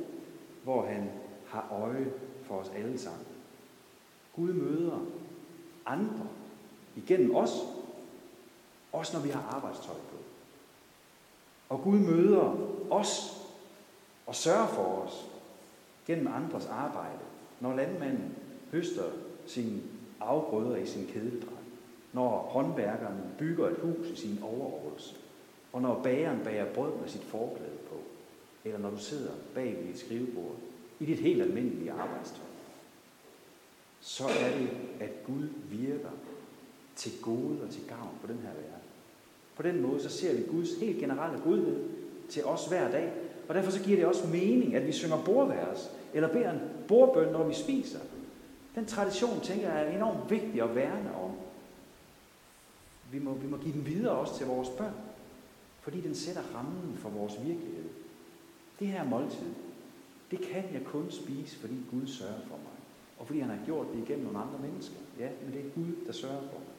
hvor 0.64 0.86
han 0.86 1.10
har 1.46 1.68
øje 1.70 2.06
for 2.42 2.54
os 2.54 2.72
alle 2.76 2.98
sammen. 2.98 3.26
Gud 4.36 4.52
møder 4.52 5.06
andre 5.86 6.26
igennem 6.96 7.34
os, 7.34 7.50
også 8.92 9.16
når 9.16 9.24
vi 9.24 9.30
har 9.30 9.42
arbejdstøj 9.56 9.94
på. 9.94 10.16
Og 11.68 11.80
Gud 11.82 11.98
møder 11.98 12.56
os 12.90 13.40
og 14.26 14.34
sørger 14.34 14.66
for 14.66 14.82
os 14.82 15.26
gennem 16.06 16.26
andres 16.26 16.66
arbejde, 16.66 17.18
når 17.60 17.76
landmanden 17.76 18.34
høster 18.72 19.04
sine 19.46 19.80
afgrøder 20.24 20.76
i 20.76 20.86
sin 20.86 21.06
kædeldrej, 21.06 21.62
når 22.12 22.28
håndværkeren 22.30 23.18
bygger 23.38 23.68
et 23.68 23.76
hus 23.82 24.10
i 24.10 24.16
sin 24.16 24.38
overordelse, 24.42 25.16
og 25.72 25.82
når 25.82 26.02
bageren 26.02 26.40
bager 26.44 26.72
brød 26.74 26.92
med 27.00 27.08
sit 27.08 27.24
forklæde 27.24 27.78
på, 27.88 27.96
eller 28.64 28.78
når 28.78 28.90
du 28.90 28.98
sidder 28.98 29.32
bag 29.54 29.76
ved 29.82 29.94
et 29.94 29.98
skrivebord 29.98 30.56
i 31.00 31.04
dit 31.04 31.18
helt 31.18 31.42
almindelige 31.42 31.92
arbejdstøj, 31.92 32.44
så 34.00 34.24
er 34.24 34.58
det, 34.58 34.68
at 35.00 35.24
Gud 35.26 35.48
virker 35.70 36.10
til 36.96 37.12
gode 37.22 37.58
og 37.62 37.70
til 37.70 37.82
gavn 37.88 38.18
på 38.20 38.26
den 38.26 38.38
her 38.42 38.50
verden. 38.50 38.88
På 39.56 39.62
den 39.62 39.82
måde 39.82 40.02
så 40.02 40.08
ser 40.08 40.36
vi 40.36 40.42
Guds 40.50 40.80
helt 40.80 40.98
generelle 40.98 41.40
godhed 41.44 41.84
til 42.28 42.44
os 42.44 42.66
hver 42.66 42.90
dag, 42.90 43.12
og 43.48 43.54
derfor 43.54 43.70
så 43.70 43.82
giver 43.82 43.96
det 43.96 44.06
også 44.06 44.26
mening, 44.26 44.74
at 44.74 44.86
vi 44.86 44.92
synger 44.92 45.24
bordværs, 45.24 45.90
eller 46.14 46.28
beder 46.32 46.52
en 46.52 46.60
bordbøn, 46.88 47.32
når 47.32 47.48
vi 47.48 47.54
spiser. 47.54 47.98
Den 48.74 48.86
tradition, 48.86 49.40
tænker 49.40 49.72
jeg, 49.72 49.86
er 49.86 49.96
enormt 49.96 50.30
vigtig 50.30 50.62
at 50.62 50.74
værne 50.74 51.14
om. 51.14 51.30
Vi 53.12 53.18
må, 53.18 53.34
vi 53.34 53.46
må 53.46 53.56
give 53.56 53.74
den 53.74 53.86
videre 53.86 54.12
også 54.12 54.38
til 54.38 54.46
vores 54.46 54.68
børn, 54.68 54.94
fordi 55.80 56.00
den 56.00 56.14
sætter 56.14 56.42
rammen 56.54 56.96
for 56.96 57.08
vores 57.08 57.32
virkelighed. 57.44 57.88
Det 58.78 58.86
her 58.86 59.04
måltid, 59.04 59.54
det 60.30 60.40
kan 60.40 60.64
jeg 60.72 60.84
kun 60.84 61.10
spise, 61.10 61.58
fordi 61.58 61.74
Gud 61.90 62.06
sørger 62.06 62.40
for 62.40 62.56
mig. 62.56 62.76
Og 63.18 63.26
fordi 63.26 63.40
han 63.40 63.50
har 63.50 63.64
gjort 63.64 63.86
det 63.92 64.02
igennem 64.02 64.24
nogle 64.24 64.38
andre 64.38 64.58
mennesker. 64.58 64.96
Ja, 65.18 65.28
men 65.44 65.52
det 65.52 65.60
er 65.60 65.70
Gud, 65.74 66.06
der 66.06 66.12
sørger 66.12 66.40
for 66.40 66.58
mig. 66.58 66.74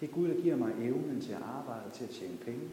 Det 0.00 0.08
er 0.08 0.12
Gud, 0.12 0.28
der 0.28 0.42
giver 0.42 0.56
mig 0.56 0.72
evnen 0.80 1.20
til 1.20 1.32
at 1.32 1.42
arbejde, 1.42 1.90
til 1.92 2.04
at 2.04 2.10
tjene 2.10 2.36
penge. 2.36 2.68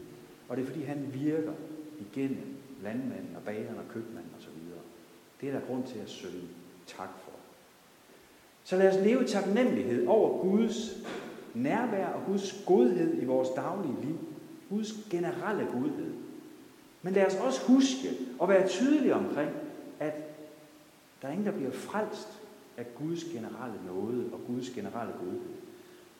Og 0.48 0.56
det 0.56 0.62
er 0.62 0.66
fordi, 0.66 0.82
han 0.82 1.14
virker 1.14 1.52
igennem 2.00 2.56
landmanden 2.82 3.36
og 3.36 3.42
bageren 3.42 3.78
og 3.78 3.88
købmanden 3.88 4.30
osv. 4.38 4.52
Det 5.40 5.48
er 5.48 5.52
der 5.52 5.66
grund 5.66 5.86
til 5.86 5.98
at 5.98 6.10
søge 6.10 6.48
tak 6.86 7.10
for. 7.24 7.29
Så 8.70 8.76
lad 8.76 8.88
os 8.88 9.04
leve 9.04 9.24
i 9.24 9.26
taknemmelighed 9.26 10.06
over 10.06 10.42
Guds 10.42 10.96
nærvær 11.54 12.06
og 12.06 12.22
Guds 12.26 12.64
godhed 12.66 13.22
i 13.22 13.24
vores 13.24 13.48
daglige 13.48 13.96
liv. 14.02 14.18
Guds 14.68 14.92
generelle 15.10 15.66
godhed. 15.72 16.12
Men 17.02 17.14
lad 17.14 17.26
os 17.26 17.34
også 17.34 17.66
huske 17.66 18.08
og 18.38 18.48
være 18.48 18.68
tydelige 18.68 19.14
omkring, 19.14 19.50
at 20.00 20.14
der 21.22 21.28
er 21.28 21.32
ingen, 21.32 21.46
der 21.46 21.52
bliver 21.52 21.70
frelst 21.70 22.28
af 22.76 22.86
Guds 22.94 23.24
generelle 23.24 23.80
nåde 23.86 24.30
og 24.32 24.40
Guds 24.46 24.70
generelle 24.70 25.12
godhed. 25.12 25.40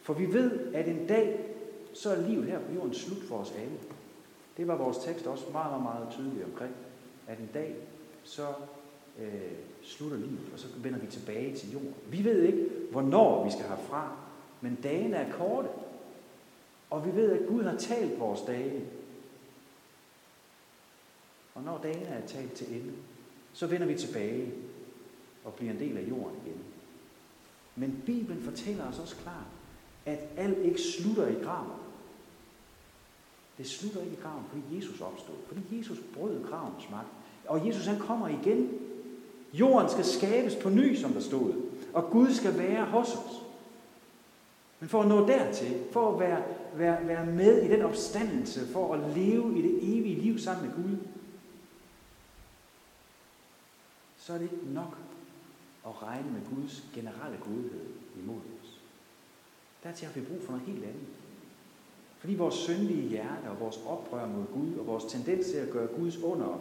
For 0.03 0.15
vi 0.15 0.33
ved, 0.33 0.75
at 0.75 0.89
en 0.89 1.07
dag, 1.07 1.41
så 1.95 2.11
er 2.11 2.29
livet 2.29 2.45
her 2.45 2.59
på 2.59 2.75
jorden 2.75 2.95
slut 2.95 3.23
for 3.23 3.37
os 3.37 3.53
alle. 3.59 3.79
Det 4.57 4.69
var 4.69 4.77
vores 4.77 4.99
tekst 4.99 5.27
også 5.27 5.45
meget, 5.53 5.71
meget, 5.71 5.83
meget 5.83 6.09
tydelig 6.11 6.45
omkring, 6.45 6.75
at 7.27 7.39
en 7.39 7.51
dag, 7.55 7.75
så 8.25 8.43
øh, 9.21 9.53
slutter 9.83 10.17
livet, 10.17 10.51
og 10.53 10.59
så 10.59 10.67
vender 10.77 10.99
vi 10.99 11.07
tilbage 11.07 11.57
til 11.57 11.73
jorden. 11.73 11.95
Vi 12.11 12.25
ved 12.25 12.43
ikke, 12.43 12.67
hvornår 12.91 13.45
vi 13.45 13.51
skal 13.51 13.65
herfra, 13.65 14.17
men 14.61 14.79
dagene 14.83 15.17
er 15.17 15.33
korte. 15.33 15.69
Og 16.91 17.07
vi 17.07 17.17
ved, 17.17 17.33
at 17.33 17.49
Gud 17.49 17.63
har 17.63 17.77
talt 17.77 18.21
vores 18.21 18.41
dage. 18.41 18.85
Og 21.55 21.63
når 21.63 21.79
dagene 21.83 22.07
er 22.07 22.27
talt 22.27 22.53
til 22.53 22.81
ende, 22.81 22.93
så 23.53 23.67
vender 23.67 23.87
vi 23.87 23.95
tilbage 23.95 24.53
og 25.45 25.55
bliver 25.55 25.73
en 25.73 25.81
del 25.81 25.97
af 25.97 26.09
jorden 26.09 26.37
igen. 26.47 26.61
Men 27.77 28.03
Bibelen 28.07 28.43
fortæller 28.43 28.89
os 28.89 28.99
også 28.99 29.17
klart, 29.17 29.47
at 30.07 30.29
alt 30.37 30.59
ikke 30.59 30.81
slutter 30.81 31.27
i 31.27 31.45
graven. 31.45 31.81
Det 33.59 33.69
slutter 33.69 34.01
ikke 34.01 34.13
i 34.13 34.21
graven, 34.23 34.45
fordi 34.49 34.77
Jesus 34.77 35.01
opstod. 35.01 35.35
Fordi 35.47 35.79
Jesus 35.79 35.99
brød 36.15 36.45
gravens 36.49 36.91
magt. 36.91 37.09
Og 37.47 37.67
Jesus 37.67 37.87
han 37.87 37.99
kommer 37.99 38.29
igen. 38.29 38.71
Jorden 39.53 39.91
skal 39.91 40.05
skabes 40.05 40.57
på 40.57 40.69
ny, 40.69 40.97
som 40.97 41.13
der 41.13 41.21
stod. 41.21 41.55
Og 41.93 42.11
Gud 42.11 42.35
skal 42.35 42.59
være 42.59 42.85
hos 42.85 43.09
os. 43.09 43.43
Men 44.81 44.89
for 44.89 45.03
at 45.03 45.09
nå 45.09 45.27
dertil, 45.27 45.85
for 45.93 46.13
at 46.13 46.21
være, 46.21 46.43
være, 46.75 47.07
være 47.07 47.27
med 47.27 47.63
i 47.63 47.69
den 47.69 47.83
opstandelse, 47.83 48.67
for 48.67 48.95
at 48.95 49.17
leve 49.17 49.59
i 49.59 49.63
det 49.63 49.99
evige 49.99 50.21
liv 50.21 50.39
sammen 50.39 50.67
med 50.67 50.77
Gud, 50.77 50.97
så 54.19 54.33
er 54.33 54.39
det 54.39 54.45
ikke 54.45 54.75
nok 54.75 54.97
at 55.87 56.03
regne 56.03 56.31
med 56.31 56.41
Guds 56.57 56.85
generelle 56.95 57.39
godhed 57.45 57.87
imod 58.23 58.41
os. 58.63 58.81
Dertil 59.83 60.07
har 60.07 60.15
vi 60.15 60.27
brug 60.27 60.43
for 60.43 60.53
noget 60.53 60.67
helt 60.67 60.85
andet. 60.85 61.07
Fordi 62.19 62.35
vores 62.35 62.55
syndige 62.55 63.09
hjerte 63.09 63.51
og 63.51 63.61
vores 63.61 63.81
oprør 63.87 64.27
mod 64.27 64.45
Gud 64.55 64.79
og 64.79 64.87
vores 64.87 65.05
tendens 65.05 65.47
til 65.47 65.57
at 65.57 65.71
gøre 65.71 65.87
Guds 65.87 66.17
under 66.17 66.61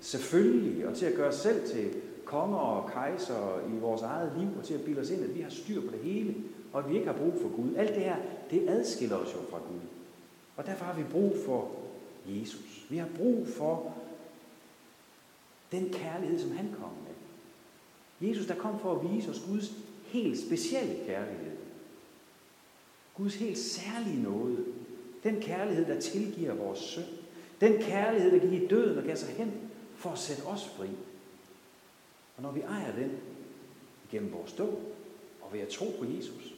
selvfølgelig 0.00 0.88
og 0.88 0.96
til 0.96 1.06
at 1.06 1.14
gøre 1.14 1.28
os 1.28 1.34
selv 1.34 1.68
til 1.68 1.94
konger 2.34 2.58
og 2.58 2.90
kejser 2.90 3.60
i 3.74 3.78
vores 3.78 4.02
eget 4.02 4.32
liv 4.38 4.48
og 4.58 4.64
til 4.64 4.74
at 4.74 4.84
bilde 4.84 5.00
os 5.00 5.10
ind, 5.10 5.24
at 5.24 5.34
vi 5.34 5.40
har 5.40 5.50
styr 5.50 5.80
på 5.80 5.90
det 5.90 6.00
hele 6.00 6.34
og 6.72 6.80
at 6.80 6.90
vi 6.90 6.94
ikke 6.94 7.06
har 7.06 7.18
brug 7.18 7.32
for 7.42 7.56
Gud. 7.56 7.74
Alt 7.74 7.94
det 7.94 8.02
her, 8.02 8.16
det 8.50 8.68
adskiller 8.68 9.16
os 9.16 9.34
jo 9.34 9.38
fra 9.50 9.58
Gud. 9.58 9.80
Og 10.56 10.66
derfor 10.66 10.84
har 10.84 10.94
vi 10.94 11.02
brug 11.10 11.32
for 11.46 11.70
Jesus. 12.26 12.86
Vi 12.90 12.96
har 12.96 13.08
brug 13.16 13.48
for 13.48 13.94
den 15.72 15.92
kærlighed, 15.92 16.38
som 16.38 16.56
han 16.56 16.74
kom 16.80 16.90
med. 16.90 18.28
Jesus, 18.28 18.46
der 18.46 18.54
kom 18.54 18.80
for 18.80 18.94
at 18.94 19.12
vise 19.12 19.30
os 19.30 19.44
Guds 19.48 19.72
helt 20.04 20.38
specielle 20.38 20.94
kærlighed. 21.06 21.52
Guds 23.14 23.34
helt 23.34 23.58
særlige 23.58 24.22
nåde. 24.22 24.64
Den 25.24 25.40
kærlighed, 25.40 25.86
der 25.86 26.00
tilgiver 26.00 26.54
vores 26.54 26.78
synd. 26.78 27.04
Den 27.60 27.82
kærlighed, 27.82 28.40
der 28.40 28.48
giver 28.48 28.68
døden 28.68 28.98
og 28.98 29.04
gav 29.04 29.16
sig 29.16 29.28
hen 29.28 29.52
for 29.96 30.10
at 30.10 30.18
sætte 30.18 30.42
os 30.42 30.68
fri. 30.68 30.88
Og 32.36 32.42
når 32.42 32.52
vi 32.52 32.60
ejer 32.60 32.96
den 32.96 33.10
gennem 34.10 34.32
vores 34.32 34.52
dåb 34.52 34.80
og 35.42 35.52
ved 35.52 35.60
at 35.60 35.68
tro 35.68 35.84
på 35.98 36.04
Jesus, 36.04 36.54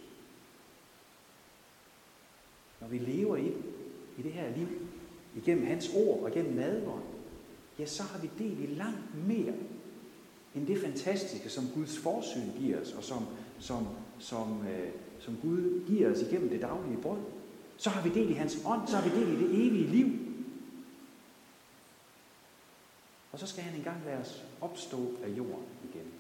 når 2.80 2.88
vi 2.88 2.98
lever 2.98 3.36
i, 3.36 3.46
i 4.18 4.22
det 4.22 4.32
her 4.32 4.56
liv, 4.56 4.68
igennem 5.36 5.66
hans 5.66 5.90
ord 5.94 6.20
og 6.20 6.30
igennem 6.30 6.52
nadvånd, 6.52 7.02
ja, 7.78 7.86
så 7.86 8.02
har 8.02 8.20
vi 8.20 8.30
del 8.38 8.62
i 8.62 8.74
langt 8.74 9.26
mere 9.28 9.54
end 10.54 10.66
det 10.66 10.80
fantastiske, 10.80 11.48
som 11.48 11.64
Guds 11.74 11.98
forsyn 11.98 12.50
giver 12.58 12.80
os, 12.80 12.92
og 12.92 13.04
som, 13.04 13.26
som, 13.58 13.86
som, 14.18 14.66
øh, 14.66 14.88
som 15.18 15.36
Gud 15.42 15.86
giver 15.86 16.12
os 16.12 16.22
igennem 16.22 16.48
det 16.48 16.62
daglige 16.62 17.02
brød. 17.02 17.18
Så 17.76 17.90
har 17.90 18.08
vi 18.08 18.20
del 18.20 18.30
i 18.30 18.34
hans 18.34 18.58
ånd, 18.66 18.88
så 18.88 18.96
har 18.96 19.10
vi 19.10 19.20
del 19.20 19.32
i 19.32 19.44
det 19.44 19.66
evige 19.66 19.86
liv. 19.86 20.25
Og 23.36 23.40
så 23.40 23.46
skal 23.46 23.62
han 23.62 23.74
engang 23.74 24.04
lade 24.04 24.18
os 24.18 24.44
opstå 24.60 25.14
af 25.24 25.28
jorden 25.28 25.64
igen. 25.84 26.12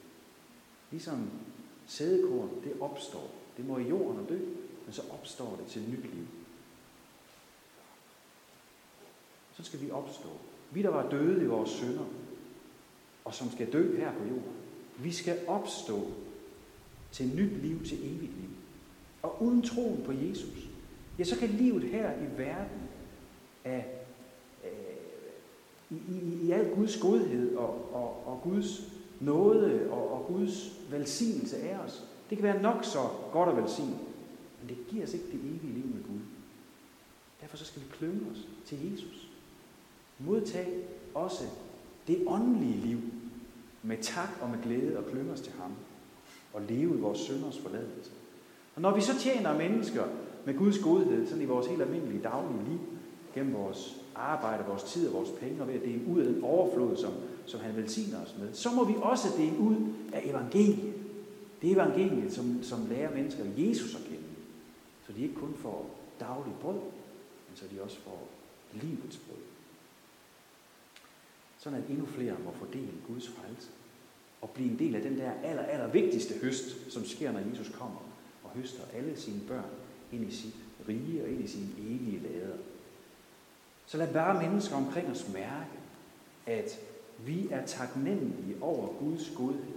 Ligesom 0.90 1.30
sædekorn, 1.86 2.50
det 2.64 2.72
opstår. 2.80 3.34
Det 3.56 3.66
må 3.66 3.78
i 3.78 3.88
jorden 3.88 4.20
og 4.20 4.28
dø, 4.28 4.38
men 4.84 4.92
så 4.92 5.02
opstår 5.10 5.56
det 5.56 5.66
til 5.66 5.82
nyt 5.82 6.14
liv. 6.14 6.26
Så 9.52 9.62
skal 9.62 9.80
vi 9.80 9.90
opstå. 9.90 10.28
Vi, 10.70 10.82
der 10.82 10.88
var 10.88 11.10
døde 11.10 11.42
i 11.42 11.46
vores 11.46 11.70
synder, 11.70 12.04
og 13.24 13.34
som 13.34 13.50
skal 13.50 13.72
dø 13.72 13.98
her 13.98 14.12
på 14.12 14.24
jorden. 14.24 14.56
Vi 14.98 15.12
skal 15.12 15.38
opstå 15.48 16.10
til 17.12 17.36
nyt 17.36 17.62
liv, 17.62 17.84
til 17.84 17.98
evigt 17.98 18.40
liv. 18.40 18.50
Og 19.22 19.42
uden 19.42 19.62
troen 19.62 20.02
på 20.04 20.12
Jesus, 20.12 20.68
ja, 21.18 21.24
så 21.24 21.38
kan 21.38 21.48
livet 21.48 21.82
her 21.82 22.12
i 22.12 22.38
verden 22.38 22.88
af, 23.64 23.95
i, 25.90 25.96
i 26.42 26.50
al 26.50 26.74
Guds 26.74 26.96
godhed 26.96 27.56
og, 27.56 27.88
og, 27.92 28.26
og 28.26 28.40
Guds 28.44 28.92
nåde 29.20 29.88
og, 29.90 30.12
og 30.12 30.26
Guds 30.26 30.80
velsignelse 30.90 31.56
af 31.56 31.78
os. 31.78 32.04
Det 32.30 32.38
kan 32.38 32.42
være 32.42 32.62
nok 32.62 32.84
så 32.84 33.08
godt 33.32 33.48
og 33.48 33.56
velsignet, 33.56 33.98
men 34.60 34.68
det 34.68 34.76
giver 34.88 35.04
os 35.04 35.14
ikke 35.14 35.26
det 35.26 35.34
evige 35.34 35.74
liv 35.74 35.84
med 35.84 36.02
Gud. 36.02 36.20
Derfor 37.40 37.56
så 37.56 37.64
skal 37.64 37.82
vi 37.82 37.86
klynge 37.92 38.20
os 38.32 38.48
til 38.66 38.92
Jesus. 38.92 39.28
Modtag 40.18 40.68
også 41.14 41.44
det 42.06 42.24
åndelige 42.26 42.80
liv 42.86 42.98
med 43.82 43.96
tak 44.00 44.28
og 44.40 44.50
med 44.50 44.62
glæde 44.62 44.98
og 44.98 45.10
klynge 45.10 45.32
os 45.32 45.40
til 45.40 45.52
ham 45.52 45.72
og 46.52 46.62
leve 46.62 46.98
i 46.98 47.00
vores 47.00 47.18
sønders 47.18 47.58
forladelse. 47.58 48.10
Og 48.74 48.82
når 48.82 48.94
vi 48.94 49.00
så 49.00 49.18
tjener 49.18 49.58
mennesker 49.58 50.04
med 50.44 50.56
Guds 50.56 50.78
godhed, 50.78 51.26
sådan 51.26 51.42
i 51.42 51.46
vores 51.46 51.66
helt 51.66 51.82
almindelige 51.82 52.22
daglige 52.22 52.64
liv, 52.68 52.80
gennem 53.34 53.54
vores 53.54 54.05
arbejde, 54.16 54.64
vores 54.64 54.82
tid 54.82 55.08
og 55.08 55.14
vores 55.14 55.30
penge, 55.40 55.62
og 55.62 55.68
ved 55.68 55.74
at 55.74 55.82
dele 55.82 56.06
ud 56.06 56.20
af 56.20 56.32
den 56.32 56.44
overflod, 56.44 56.96
som, 56.96 57.12
som 57.46 57.60
han 57.60 57.76
velsigner 57.76 58.22
os 58.22 58.34
med, 58.38 58.54
så 58.54 58.70
må 58.70 58.84
vi 58.84 58.94
også 59.02 59.28
dele 59.38 59.58
ud 59.58 59.76
af 60.12 60.22
evangeliet. 60.24 60.94
Det 61.62 61.70
er 61.70 61.74
evangeliet, 61.74 62.32
som, 62.32 62.62
som 62.62 62.86
lærer 62.86 63.14
mennesker 63.14 63.44
Jesus 63.56 63.94
at 63.94 64.00
kende. 64.00 64.22
Så 65.06 65.12
de 65.12 65.22
ikke 65.22 65.34
kun 65.34 65.54
får 65.54 65.90
dagligt 66.20 66.60
brød, 66.60 66.80
men 67.48 67.54
så 67.54 67.64
de 67.74 67.82
også 67.82 67.98
får 68.00 68.28
livets 68.72 69.16
brød. 69.16 69.42
Sådan 71.58 71.82
at 71.82 71.90
endnu 71.90 72.06
flere 72.06 72.34
må 72.44 72.52
fordele 72.52 72.92
Guds 73.08 73.28
frelse 73.28 73.68
og 74.40 74.50
blive 74.50 74.70
en 74.70 74.78
del 74.78 74.94
af 74.94 75.02
den 75.02 75.18
der 75.18 75.32
aller, 75.42 75.62
aller 75.62 75.88
vigtigste 75.88 76.34
høst, 76.42 76.92
som 76.92 77.04
sker, 77.04 77.32
når 77.32 77.40
Jesus 77.50 77.68
kommer 77.68 78.00
og 78.44 78.50
høster 78.50 78.82
alle 78.94 79.16
sine 79.16 79.40
børn 79.48 79.70
ind 80.12 80.28
i 80.28 80.34
sit 80.34 80.54
rige 80.88 81.22
og 81.22 81.28
ind 81.28 81.44
i 81.44 81.46
sine 81.46 81.68
evige 81.78 82.22
lader. 82.22 82.56
Så 83.86 83.98
lad 83.98 84.12
bare 84.12 84.42
mennesker 84.42 84.76
omkring 84.76 85.10
os 85.10 85.28
mærke, 85.32 85.76
at 86.46 86.80
vi 87.18 87.48
er 87.50 87.66
taknemmelige 87.66 88.56
over 88.60 88.88
Guds 89.00 89.32
godhed, 89.36 89.74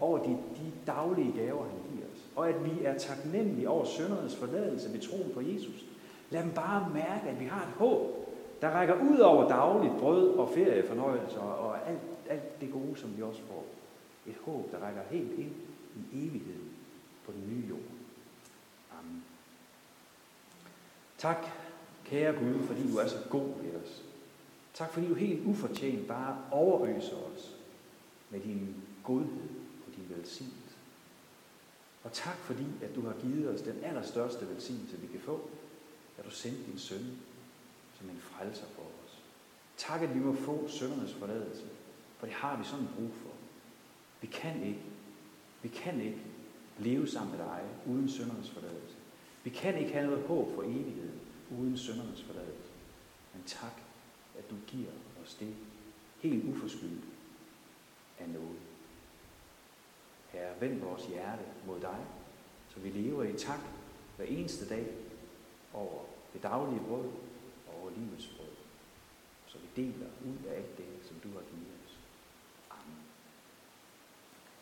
over 0.00 0.18
de, 0.18 0.30
de 0.30 0.72
daglige 0.86 1.32
gaver, 1.32 1.64
han 1.64 1.78
giver 1.92 2.06
os, 2.14 2.20
og 2.36 2.48
at 2.48 2.64
vi 2.64 2.84
er 2.84 2.98
taknemmelige 2.98 3.68
over 3.68 3.84
søndernes 3.84 4.36
forladelse 4.36 4.92
ved 4.92 5.00
troen 5.00 5.30
på 5.34 5.40
Jesus. 5.40 5.84
Lad 6.30 6.42
dem 6.42 6.52
bare 6.52 6.90
mærke, 6.94 7.28
at 7.28 7.40
vi 7.40 7.44
har 7.44 7.62
et 7.62 7.72
håb, 7.72 8.24
der 8.60 8.70
rækker 8.70 8.94
ud 8.94 9.18
over 9.18 9.48
dagligt 9.48 9.98
brød 9.98 10.34
og 10.34 10.48
feriefornøjelser 10.54 11.40
og 11.40 11.88
alt, 11.88 12.00
alt 12.28 12.60
det 12.60 12.72
gode, 12.72 12.96
som 12.96 13.16
vi 13.16 13.22
også 13.22 13.40
får. 13.42 13.66
Et 14.26 14.36
håb, 14.44 14.72
der 14.72 14.78
rækker 14.78 15.02
helt 15.10 15.32
ind 15.38 15.52
i 15.96 16.26
evigheden 16.26 16.70
på 17.26 17.32
den 17.32 17.42
nye 17.48 17.68
jord. 17.68 17.80
Amen. 18.98 19.24
Tak, 21.18 21.46
kære 22.04 22.32
Gud, 22.32 22.66
fordi 22.66 22.90
du 22.92 22.96
er 22.96 23.06
så 23.06 23.18
god 23.30 23.48
ved 23.62 23.82
os. 23.84 24.02
Tak, 24.74 24.92
fordi 24.92 25.08
du 25.08 25.14
helt 25.14 25.46
ufortjent 25.46 26.08
bare 26.08 26.38
overøser 26.50 27.16
os 27.16 27.56
med 28.30 28.40
din 28.40 28.74
godhed 29.04 29.48
og 29.86 29.96
din 29.96 30.16
velsignelse. 30.16 30.76
Og 32.04 32.12
tak, 32.12 32.36
fordi 32.36 32.66
at 32.82 32.94
du 32.94 33.00
har 33.00 33.14
givet 33.20 33.48
os 33.48 33.62
den 33.62 33.84
allerstørste 33.84 34.48
velsignelse, 34.48 35.00
vi 35.00 35.06
kan 35.06 35.20
få, 35.20 35.50
at 36.18 36.24
du 36.24 36.30
sendte 36.30 36.62
din 36.70 36.78
søn 36.78 37.18
som 37.98 38.10
en 38.10 38.20
frelser 38.20 38.66
for 38.66 38.82
os. 38.82 39.18
Tak, 39.76 40.02
at 40.02 40.14
vi 40.14 40.20
må 40.20 40.34
få 40.34 40.68
søndernes 40.68 41.14
forladelse, 41.14 41.64
for 42.18 42.26
det 42.26 42.34
har 42.34 42.58
vi 42.58 42.64
sådan 42.64 42.88
brug 42.96 43.10
for. 43.14 43.30
Vi 44.20 44.26
kan 44.26 44.62
ikke, 44.62 44.82
vi 45.62 45.68
kan 45.68 46.00
ikke 46.00 46.22
leve 46.78 47.08
sammen 47.08 47.36
med 47.36 47.46
dig 47.46 47.62
uden 47.86 48.08
søndernes 48.08 48.50
forladelse. 48.50 48.96
Vi 49.44 49.50
kan 49.50 49.78
ikke 49.78 49.92
have 49.92 50.06
noget 50.06 50.26
håb 50.26 50.54
for 50.54 50.62
evighed, 50.62 51.10
uden 51.60 51.78
søndernes 51.78 52.22
forladelse. 52.22 52.72
Men 53.34 53.42
tak, 53.46 53.72
at 54.38 54.50
du 54.50 54.56
giver 54.66 54.90
os 55.22 55.34
det 55.34 55.54
helt 56.20 56.44
uforskyldt 56.44 57.04
af 58.18 58.28
noget. 58.28 58.58
Herre, 60.28 60.60
vend 60.60 60.80
vores 60.80 61.06
hjerte 61.06 61.44
mod 61.66 61.80
dig, 61.80 62.06
så 62.68 62.80
vi 62.80 62.90
lever 62.90 63.22
i 63.22 63.38
tak 63.38 63.60
hver 64.16 64.24
eneste 64.24 64.68
dag 64.68 64.86
over 65.72 66.04
det 66.32 66.42
daglige 66.42 66.84
brød 66.88 67.10
og 67.68 67.80
over 67.80 67.90
livets 67.90 68.26
brød. 68.26 68.48
Så 69.46 69.58
vi 69.58 69.82
deler 69.82 70.06
ud 70.26 70.48
af 70.48 70.56
alt 70.56 70.78
det, 70.78 70.86
som 71.02 71.16
du 71.20 71.28
har 71.28 71.44
givet. 71.50 71.63